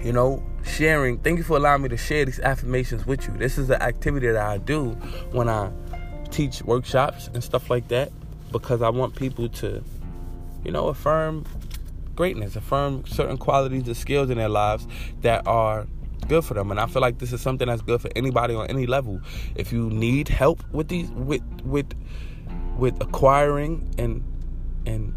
you 0.02 0.12
know 0.12 0.44
sharing. 0.64 1.20
Thank 1.20 1.38
you 1.38 1.44
for 1.44 1.58
allowing 1.58 1.84
me 1.84 1.90
to 1.90 1.98
share 1.98 2.26
these 2.26 2.40
affirmations 2.40 3.06
with 3.06 3.28
you. 3.28 3.34
This 3.38 3.58
is 3.58 3.68
the 3.68 3.82
activity 3.82 4.28
that 4.28 4.46
I 4.46 4.58
do 4.58 4.92
when 5.32 5.50
I 5.50 5.72
teach 6.36 6.62
workshops 6.64 7.28
and 7.34 7.44
stuff 7.44 7.70
like 7.70 7.88
that 7.90 8.12
because 8.52 8.82
I 8.82 8.90
want 8.90 9.16
people 9.16 9.50
to 9.50 9.84
you 10.64 10.72
know 10.72 10.88
affirm 10.88 11.46
greatness, 12.16 12.56
affirm 12.56 13.06
certain 13.06 13.38
qualities 13.38 13.88
and 13.88 13.98
skills 13.98 14.30
in 14.30 14.38
their 14.38 14.50
lives 14.50 14.88
that 15.22 15.46
are 15.48 15.88
good 16.28 16.44
for 16.44 16.56
them 16.56 16.72
and 16.72 16.80
i 16.80 16.88
feel 16.88 17.04
like 17.04 17.20
this 17.20 17.32
is 17.32 17.40
something 17.40 17.68
that's 17.68 17.84
good 17.84 18.02
for 18.02 18.10
anybody 18.16 18.56
on 18.56 18.66
any 18.66 18.88
level 18.88 19.22
if 19.54 19.72
you 19.72 19.92
need 19.92 20.28
help 20.28 20.64
with 20.72 20.88
these 20.88 21.08
with 21.12 21.44
with 21.64 21.94
with 22.80 23.00
acquiring 23.00 23.88
and 24.00 24.24
and 24.88 25.14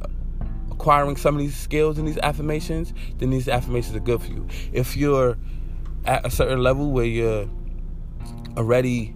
acquiring 0.79 1.17
some 1.17 1.35
of 1.35 1.41
these 1.41 1.57
skills 1.57 1.99
and 1.99 2.07
these 2.07 2.19
affirmations, 2.19 2.95
then 3.19 3.31
these 3.31 3.49
affirmations 3.49 3.97
are 3.97 4.01
good 4.01 4.23
for 4.23 4.31
you. 4.31 4.47
If 4.73 4.97
you're 4.97 5.37
at 6.05 6.25
a 6.25 6.31
certain 6.31 6.63
level 6.63 6.93
where 6.93 7.05
you're 7.05 7.51
already 8.57 9.13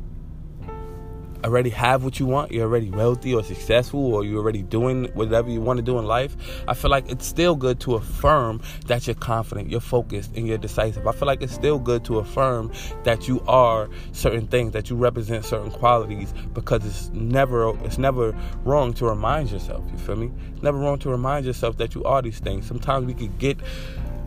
already 1.44 1.70
have 1.70 2.05
what 2.05 2.20
you 2.20 2.26
want, 2.26 2.52
you're 2.52 2.64
already 2.64 2.90
wealthy 2.90 3.35
or 3.35 3.42
successful, 3.42 4.14
or 4.14 4.24
you're 4.24 4.38
already 4.38 4.62
doing 4.62 5.05
whatever 5.14 5.50
you 5.50 5.61
want 5.61 5.78
to 5.78 5.83
do 5.83 5.98
in 5.98 6.07
life, 6.07 6.37
I 6.68 6.74
feel 6.74 6.90
like 6.90 7.11
it's 7.11 7.26
still 7.26 7.57
good 7.57 7.81
to 7.81 7.94
affirm 7.94 8.61
that 8.87 9.07
you're 9.07 9.14
confident, 9.14 9.70
you're 9.70 9.81
focused, 9.81 10.37
and 10.37 10.46
you're 10.46 10.59
decisive. 10.59 11.07
I 11.07 11.12
feel 11.12 11.26
like 11.26 11.42
it's 11.42 11.52
still 11.52 11.78
good 11.78 12.05
to 12.05 12.18
affirm 12.18 12.72
that 13.05 13.28
you 13.28 13.40
are 13.46 13.88
certain 14.12 14.46
things, 14.46 14.72
that 14.72 14.90
you 14.90 14.96
represent 14.96 15.44
certain 15.44 15.70
qualities, 15.70 16.33
because 16.55 16.85
it's 16.87 17.09
never 17.11 17.76
it's 17.85 17.98
never 17.98 18.37
wrong 18.64 18.92
to 18.94 19.07
remind 19.07 19.50
yourself. 19.50 19.85
You 19.90 19.98
feel 19.98 20.16
me? 20.16 20.31
It's 20.52 20.62
never 20.62 20.78
wrong 20.78 20.98
to 21.00 21.11
remind 21.11 21.46
yourself 21.46 21.76
that 21.78 21.94
you 21.94 22.05
are 22.05 22.22
these 22.22 22.38
things. 22.38 22.66
Sometimes 22.66 23.07
we 23.07 23.14
could 23.14 23.38
get 23.38 23.59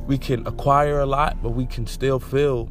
we 0.08 0.17
can 0.17 0.45
acquire 0.45 0.99
a 0.99 1.06
lot, 1.06 1.41
but 1.41 1.51
we 1.51 1.65
can 1.65 1.88
still 1.88 2.19
feel 2.19 2.69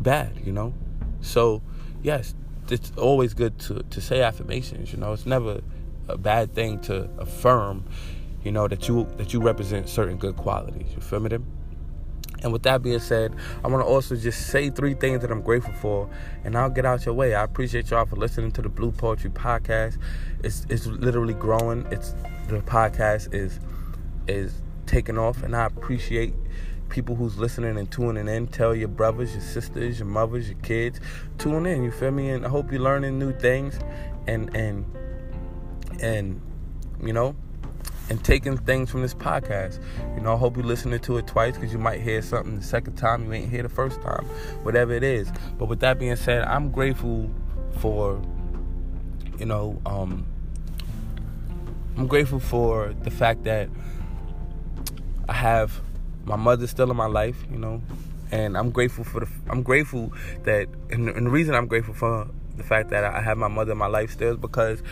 bad, 0.00 0.32
you 0.44 0.52
know? 0.52 0.74
So, 1.20 1.62
yes, 2.02 2.34
it's 2.70 2.92
always 2.96 3.34
good 3.34 3.58
to, 3.60 3.82
to 3.82 4.00
say 4.00 4.22
affirmations. 4.22 4.92
You 4.92 4.98
know, 4.98 5.12
it's 5.12 5.26
never 5.26 5.60
a 6.08 6.18
bad 6.18 6.54
thing 6.54 6.80
to 6.80 7.08
affirm. 7.18 7.84
You 8.44 8.52
know 8.52 8.68
that 8.68 8.88
you 8.88 9.06
that 9.16 9.32
you 9.32 9.40
represent 9.42 9.88
certain 9.88 10.16
good 10.16 10.36
qualities. 10.36 10.92
You 10.94 11.00
feel 11.00 11.20
me? 11.20 11.28
Them? 11.28 11.46
And 12.42 12.52
with 12.52 12.62
that 12.62 12.82
being 12.82 13.00
said, 13.00 13.34
I 13.64 13.68
want 13.68 13.82
to 13.82 13.86
also 13.86 14.14
just 14.14 14.48
say 14.48 14.70
three 14.70 14.94
things 14.94 15.22
that 15.22 15.30
I'm 15.30 15.42
grateful 15.42 15.74
for, 15.74 16.08
and 16.44 16.56
I'll 16.56 16.70
get 16.70 16.86
out 16.86 17.04
your 17.04 17.14
way. 17.14 17.34
I 17.34 17.42
appreciate 17.42 17.90
y'all 17.90 18.06
for 18.06 18.16
listening 18.16 18.52
to 18.52 18.62
the 18.62 18.68
Blue 18.68 18.92
Poetry 18.92 19.30
Podcast. 19.30 19.98
It's 20.44 20.64
it's 20.68 20.86
literally 20.86 21.34
growing. 21.34 21.86
It's 21.90 22.14
the 22.48 22.60
podcast 22.60 23.34
is 23.34 23.58
is 24.28 24.62
taking 24.86 25.18
off, 25.18 25.42
and 25.42 25.56
I 25.56 25.66
appreciate 25.66 26.34
people 26.88 27.14
who's 27.14 27.38
listening 27.38 27.78
and 27.78 27.90
tuning 27.90 28.28
in. 28.28 28.46
Tell 28.46 28.74
your 28.74 28.88
brothers, 28.88 29.32
your 29.32 29.42
sisters, 29.42 29.98
your 29.98 30.08
mothers, 30.08 30.48
your 30.48 30.58
kids, 30.60 31.00
tune 31.38 31.66
in. 31.66 31.82
You 31.84 31.90
feel 31.90 32.10
me? 32.10 32.30
And 32.30 32.44
I 32.44 32.48
hope 32.48 32.70
you're 32.72 32.80
learning 32.80 33.18
new 33.18 33.32
things, 33.32 33.78
and 34.26 34.54
and 34.56 34.84
and 36.00 36.40
you 37.02 37.12
know, 37.12 37.34
and 38.10 38.22
taking 38.24 38.56
things 38.56 38.90
from 38.90 39.02
this 39.02 39.14
podcast. 39.14 39.80
You 40.14 40.22
know, 40.22 40.34
I 40.34 40.36
hope 40.36 40.56
you're 40.56 40.66
listening 40.66 41.00
to 41.00 41.18
it 41.18 41.26
twice 41.26 41.54
because 41.54 41.72
you 41.72 41.78
might 41.78 42.00
hear 42.00 42.22
something 42.22 42.56
the 42.56 42.64
second 42.64 42.96
time 42.96 43.24
you 43.24 43.32
ain't 43.32 43.50
hear 43.50 43.62
the 43.62 43.68
first 43.68 44.00
time, 44.02 44.24
whatever 44.62 44.92
it 44.92 45.02
is. 45.02 45.30
But 45.58 45.66
with 45.66 45.80
that 45.80 45.98
being 45.98 46.16
said, 46.16 46.42
I'm 46.42 46.70
grateful 46.70 47.30
for, 47.78 48.20
you 49.38 49.46
know, 49.46 49.80
um, 49.86 50.26
I'm 51.96 52.06
grateful 52.06 52.40
for 52.40 52.94
the 53.02 53.10
fact 53.10 53.44
that 53.44 53.68
I 55.28 55.34
have 55.34 55.80
my 56.28 56.36
mother's 56.36 56.70
still 56.70 56.90
in 56.90 56.96
my 56.96 57.06
life, 57.06 57.36
you 57.50 57.58
know, 57.58 57.80
and 58.30 58.56
I'm 58.56 58.70
grateful 58.70 59.02
for 59.02 59.20
the. 59.20 59.28
I'm 59.48 59.62
grateful 59.62 60.12
that, 60.44 60.68
and, 60.90 61.08
and 61.08 61.26
the 61.26 61.30
reason 61.30 61.54
I'm 61.54 61.66
grateful 61.66 61.94
for 61.94 62.28
the 62.56 62.62
fact 62.62 62.90
that 62.90 63.04
I 63.04 63.20
have 63.20 63.38
my 63.38 63.48
mother 63.48 63.72
in 63.72 63.78
my 63.78 63.86
life 63.86 64.10
still 64.10 64.32
is 64.32 64.36
because 64.36 64.82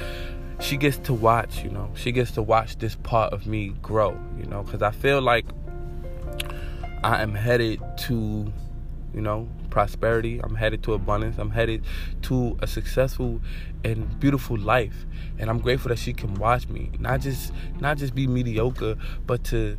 she 0.61 0.77
gets 0.79 0.97
to 0.99 1.13
watch, 1.13 1.63
you 1.63 1.71
know, 1.71 1.91
she 1.95 2.13
gets 2.13 2.31
to 2.33 2.43
watch 2.43 2.79
this 2.79 2.97
part 2.97 3.33
of 3.35 3.47
me 3.47 3.75
grow, 3.83 4.19
you 4.39 4.47
know, 4.47 4.63
because 4.63 4.81
I 4.81 4.91
feel 4.91 5.21
like 5.21 5.45
I 7.05 7.21
am 7.23 7.35
headed 7.35 7.83
to, 7.99 8.53
you 9.13 9.21
know, 9.21 9.49
prosperity. 9.69 10.41
I'm 10.43 10.55
headed 10.55 10.83
to 10.85 10.95
abundance. 10.95 11.37
I'm 11.39 11.51
headed 11.51 11.85
to 12.23 12.57
a 12.63 12.67
successful 12.67 13.43
and 13.85 14.19
beautiful 14.19 14.57
life. 14.57 15.05
And 15.39 15.51
I'm 15.51 15.59
grateful 15.59 15.91
that 15.91 15.99
she 15.99 16.15
can 16.15 16.35
watch 16.35 16.67
me, 16.69 16.91
not 16.99 17.21
just 17.21 17.53
not 17.79 17.99
just 17.99 18.15
be 18.15 18.27
mediocre, 18.27 18.97
but 19.27 19.45
to 19.45 19.77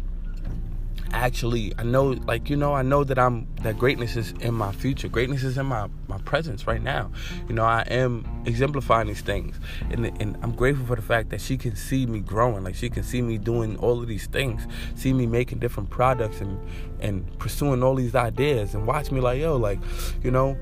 actually 1.12 1.74
i 1.78 1.84
know 1.84 2.10
like 2.26 2.50
you 2.50 2.56
know 2.56 2.74
i 2.74 2.82
know 2.82 3.04
that 3.04 3.17
i'm 3.17 3.48
that 3.67 3.78
greatness 3.78 4.15
is 4.15 4.34
in 4.39 4.54
my 4.54 4.72
future. 4.72 5.08
Greatness 5.08 5.43
is 5.43 5.58
in 5.58 5.65
my 5.65 5.89
my 6.08 6.17
presence 6.20 6.67
right 6.67 6.82
now. 6.82 7.12
You 7.48 7.56
know 7.56 7.63
i 7.63 7.82
am 7.82 8.26
exemplifying 8.46 9.08
these 9.08 9.22
things. 9.22 9.60
And 9.89 10.06
and 10.22 10.38
i'm 10.41 10.54
grateful 10.54 10.86
for 10.86 10.96
the 10.96 11.02
fact 11.02 11.30
that 11.32 11.41
she 11.41 11.58
can 11.58 11.76
see 11.76 12.06
me 12.06 12.20
growing. 12.20 12.63
Like 12.63 12.76
she 12.76 12.89
can 12.89 13.04
see 13.04 13.22
me 13.22 13.38
doing 13.38 13.78
all 13.78 14.02
of 14.02 14.08
these 14.08 14.28
things. 14.28 14.67
See 14.96 15.13
me 15.13 15.26
making 15.26 15.60
different 15.60 15.89
products 15.89 16.39
and 16.39 16.60
and 17.00 17.38
pursuing 17.39 17.84
all 17.84 17.96
these 17.96 18.15
ideas. 18.15 18.74
And 18.74 18.88
watch 18.88 19.12
me 19.12 19.20
like 19.22 19.39
yo 19.39 19.58
like 19.58 19.80
you 20.24 20.32
know 20.32 20.58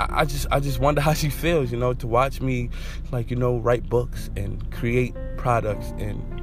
I 0.00 0.24
just 0.24 0.46
I 0.50 0.58
just 0.58 0.80
wonder 0.80 1.00
how 1.08 1.12
she 1.12 1.28
feels, 1.28 1.70
you 1.70 1.78
know, 1.78 1.94
to 1.94 2.06
watch 2.06 2.40
me 2.40 2.70
like, 3.12 3.30
you 3.30 3.36
know, 3.36 3.58
write 3.58 3.88
books 3.88 4.30
and 4.36 4.68
create 4.72 5.14
products 5.36 5.92
and 5.98 6.41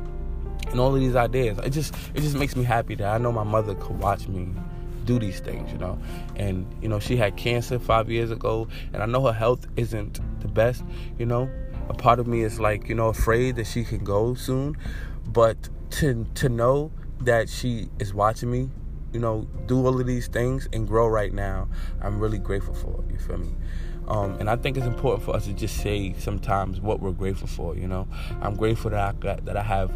and 0.71 0.79
all 0.79 0.93
of 0.93 0.99
these 0.99 1.15
ideas. 1.15 1.57
It 1.59 1.71
just 1.71 1.93
it 2.13 2.21
just 2.21 2.35
makes 2.35 2.55
me 2.55 2.63
happy 2.63 2.95
that 2.95 3.07
I 3.07 3.17
know 3.17 3.31
my 3.31 3.43
mother 3.43 3.75
could 3.75 3.99
watch 3.99 4.27
me 4.27 4.49
do 5.05 5.19
these 5.19 5.39
things, 5.39 5.71
you 5.71 5.77
know. 5.77 5.99
And 6.35 6.65
you 6.81 6.87
know, 6.87 6.99
she 6.99 7.17
had 7.17 7.35
cancer 7.35 7.79
five 7.79 8.09
years 8.09 8.31
ago, 8.31 8.67
and 8.93 9.01
I 9.01 9.05
know 9.05 9.25
her 9.25 9.33
health 9.33 9.65
isn't 9.75 10.19
the 10.41 10.47
best, 10.47 10.83
you 11.17 11.25
know. 11.25 11.49
A 11.89 11.93
part 11.93 12.19
of 12.19 12.27
me 12.27 12.41
is 12.41 12.59
like, 12.59 12.87
you 12.87 12.95
know, 12.95 13.07
afraid 13.07 13.55
that 13.55 13.65
she 13.65 13.83
can 13.83 14.03
go 14.03 14.35
soon, 14.35 14.77
but 15.27 15.69
to 15.91 16.25
to 16.35 16.49
know 16.49 16.91
that 17.21 17.49
she 17.49 17.89
is 17.99 18.13
watching 18.13 18.51
me, 18.51 18.69
you 19.11 19.19
know, 19.19 19.47
do 19.65 19.85
all 19.85 19.99
of 19.99 20.05
these 20.05 20.27
things 20.27 20.69
and 20.71 20.87
grow 20.87 21.07
right 21.07 21.33
now, 21.33 21.67
I'm 22.01 22.19
really 22.19 22.37
grateful 22.37 22.75
for. 22.75 23.03
You 23.11 23.17
feel 23.17 23.37
me? 23.39 23.55
Um, 24.07 24.37
and 24.39 24.49
I 24.49 24.55
think 24.55 24.77
it's 24.77 24.87
important 24.87 25.23
for 25.23 25.35
us 25.35 25.45
to 25.45 25.53
just 25.53 25.77
say 25.77 26.13
sometimes 26.17 26.81
what 26.81 26.99
we're 26.99 27.11
grateful 27.11 27.47
for. 27.47 27.75
You 27.75 27.87
know, 27.87 28.07
I'm 28.41 28.55
grateful 28.55 28.91
that 28.91 28.99
I 28.99 29.11
got, 29.13 29.45
that 29.45 29.57
I 29.57 29.63
have 29.63 29.91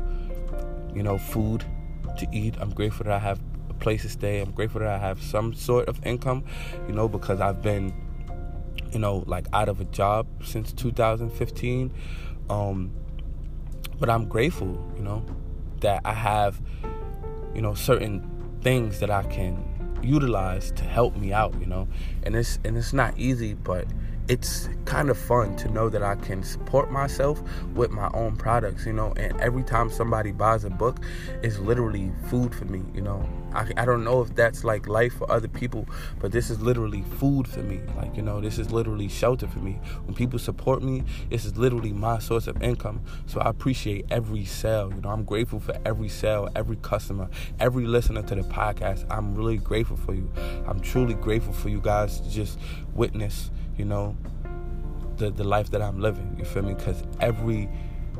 you 0.96 1.04
know, 1.04 1.18
food 1.18 1.64
to 2.18 2.28
eat. 2.32 2.56
I'm 2.60 2.72
grateful 2.72 3.06
that 3.06 3.14
I 3.14 3.20
have 3.20 3.42
a 3.70 3.74
place 3.74 4.04
to 4.04 4.10
stay. 4.10 4.42
I'm 4.42 4.52
grateful 4.52 4.80
that 4.80 4.90
I 4.90 4.98
have 4.98 5.22
some 5.22 5.54
sort 5.54 5.88
of 5.88 6.06
income, 6.06 6.44
you 6.88 6.94
know, 6.94 7.08
because 7.08 7.42
I've 7.42 7.62
been, 7.62 7.94
you 8.92 9.00
know, 9.00 9.24
like 9.28 9.48
out 9.54 9.70
of 9.70 9.82
a 9.82 9.86
job 9.86 10.28
since 10.44 10.74
2015. 10.74 11.94
Um, 12.50 12.92
but 14.00 14.10
I'm 14.10 14.28
grateful, 14.28 14.92
you 14.96 15.04
know, 15.04 15.26
that 15.82 16.02
I 16.06 16.14
have, 16.14 16.62
you 17.56 17.62
know, 17.62 17.74
certain 17.74 18.30
things 18.62 19.00
that 19.00 19.10
I 19.10 19.24
can 19.24 19.64
utilize 20.02 20.72
to 20.74 20.84
help 20.84 21.16
me 21.16 21.34
out, 21.34 21.54
you 21.60 21.66
know. 21.66 21.88
And 22.24 22.36
it's 22.36 22.60
and 22.64 22.78
it's 22.78 22.94
not 22.94 23.18
easy, 23.18 23.54
but 23.54 23.86
it's 24.30 24.70
kind 24.86 25.10
of 25.10 25.18
fun 25.18 25.56
to 25.58 25.70
know 25.70 25.90
that 25.90 26.02
I 26.02 26.16
can 26.16 26.44
support 26.44 26.92
myself 26.92 27.42
with 27.74 27.92
my 27.92 28.10
own 28.14 28.38
products, 28.38 28.86
you 28.86 28.94
know. 28.94 29.14
And 29.18 29.40
every 29.42 29.64
time 29.64 29.90
somebody 29.90 30.32
buys 30.32 30.64
a 30.64 30.70
book, 30.70 31.00
it's 31.42 31.60
literally 31.60 32.12
food 32.30 32.56
for 32.56 32.66
me, 32.66 32.84
you 32.94 33.02
know. 33.02 33.28
I, 33.54 33.70
I 33.78 33.86
don't 33.86 34.04
know 34.04 34.22
if 34.22 34.34
that's 34.34 34.64
like 34.64 34.88
life 34.88 35.14
for 35.14 35.30
other 35.30 35.48
people, 35.48 35.86
but 36.20 36.32
this 36.32 36.50
is 36.50 36.62
literally 36.62 37.04
food 37.20 37.48
for 37.48 37.62
me. 37.62 37.82
Like, 37.98 38.16
you 38.16 38.22
know, 38.22 38.40
this 38.40 38.58
is 38.58 38.72
literally 38.72 39.10
shelter 39.10 39.48
for 39.48 39.60
me. 39.60 39.80
When 40.06 40.16
people 40.16 40.40
support 40.40 40.82
me, 40.82 41.04
this 41.30 41.44
is 41.44 41.58
literally 41.58 41.92
my 41.92 42.20
source 42.20 42.48
of 42.48 42.62
income. 42.64 43.02
So 43.26 43.42
I 43.42 43.50
appreciate 43.50 44.06
every 44.10 44.46
sale, 44.46 44.92
you 44.94 45.02
know. 45.02 45.10
I'm 45.10 45.26
grateful 45.26 45.60
for 45.60 45.76
every 45.86 46.10
sale, 46.10 46.50
every 46.56 46.78
customer, 46.78 47.30
every 47.60 47.86
listener 47.86 48.24
to 48.24 48.36
the 48.36 48.44
podcast. 48.44 49.06
I'm 49.10 49.36
really 49.36 49.58
grateful 49.58 49.98
for 49.98 50.14
you. 50.14 50.32
I'm 50.66 50.80
truly 50.80 51.14
grateful 51.14 51.54
for 51.54 51.70
you 51.70 51.82
guys 51.82 52.22
to 52.22 52.30
just 52.30 52.58
witness 52.96 53.52
you 53.78 53.86
know, 53.86 54.16
the 55.18 55.30
the 55.30 55.44
life 55.44 55.72
that 55.72 55.82
I'm 55.82 56.00
living. 56.00 56.36
You 56.38 56.46
feel 56.46 56.64
me? 56.64 56.74
Because 56.74 57.04
every 57.20 57.70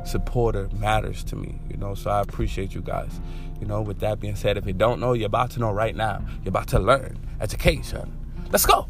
supporter 0.04 0.68
matters 0.78 1.24
to 1.24 1.36
me, 1.36 1.58
you 1.70 1.76
know. 1.76 1.94
So 1.94 2.10
I 2.10 2.20
appreciate 2.20 2.74
you 2.74 2.80
guys. 2.80 3.20
You 3.60 3.66
know, 3.66 3.82
with 3.82 4.00
that 4.00 4.20
being 4.20 4.36
said, 4.36 4.56
if 4.56 4.66
you 4.66 4.72
don't 4.72 5.00
know, 5.00 5.12
you're 5.12 5.26
about 5.26 5.50
to 5.52 5.60
know 5.60 5.72
right 5.72 5.94
now. 5.94 6.24
You're 6.42 6.50
about 6.50 6.68
to 6.68 6.78
learn 6.78 7.18
education. 7.40 8.12
Let's 8.50 8.66
go. 8.66 8.88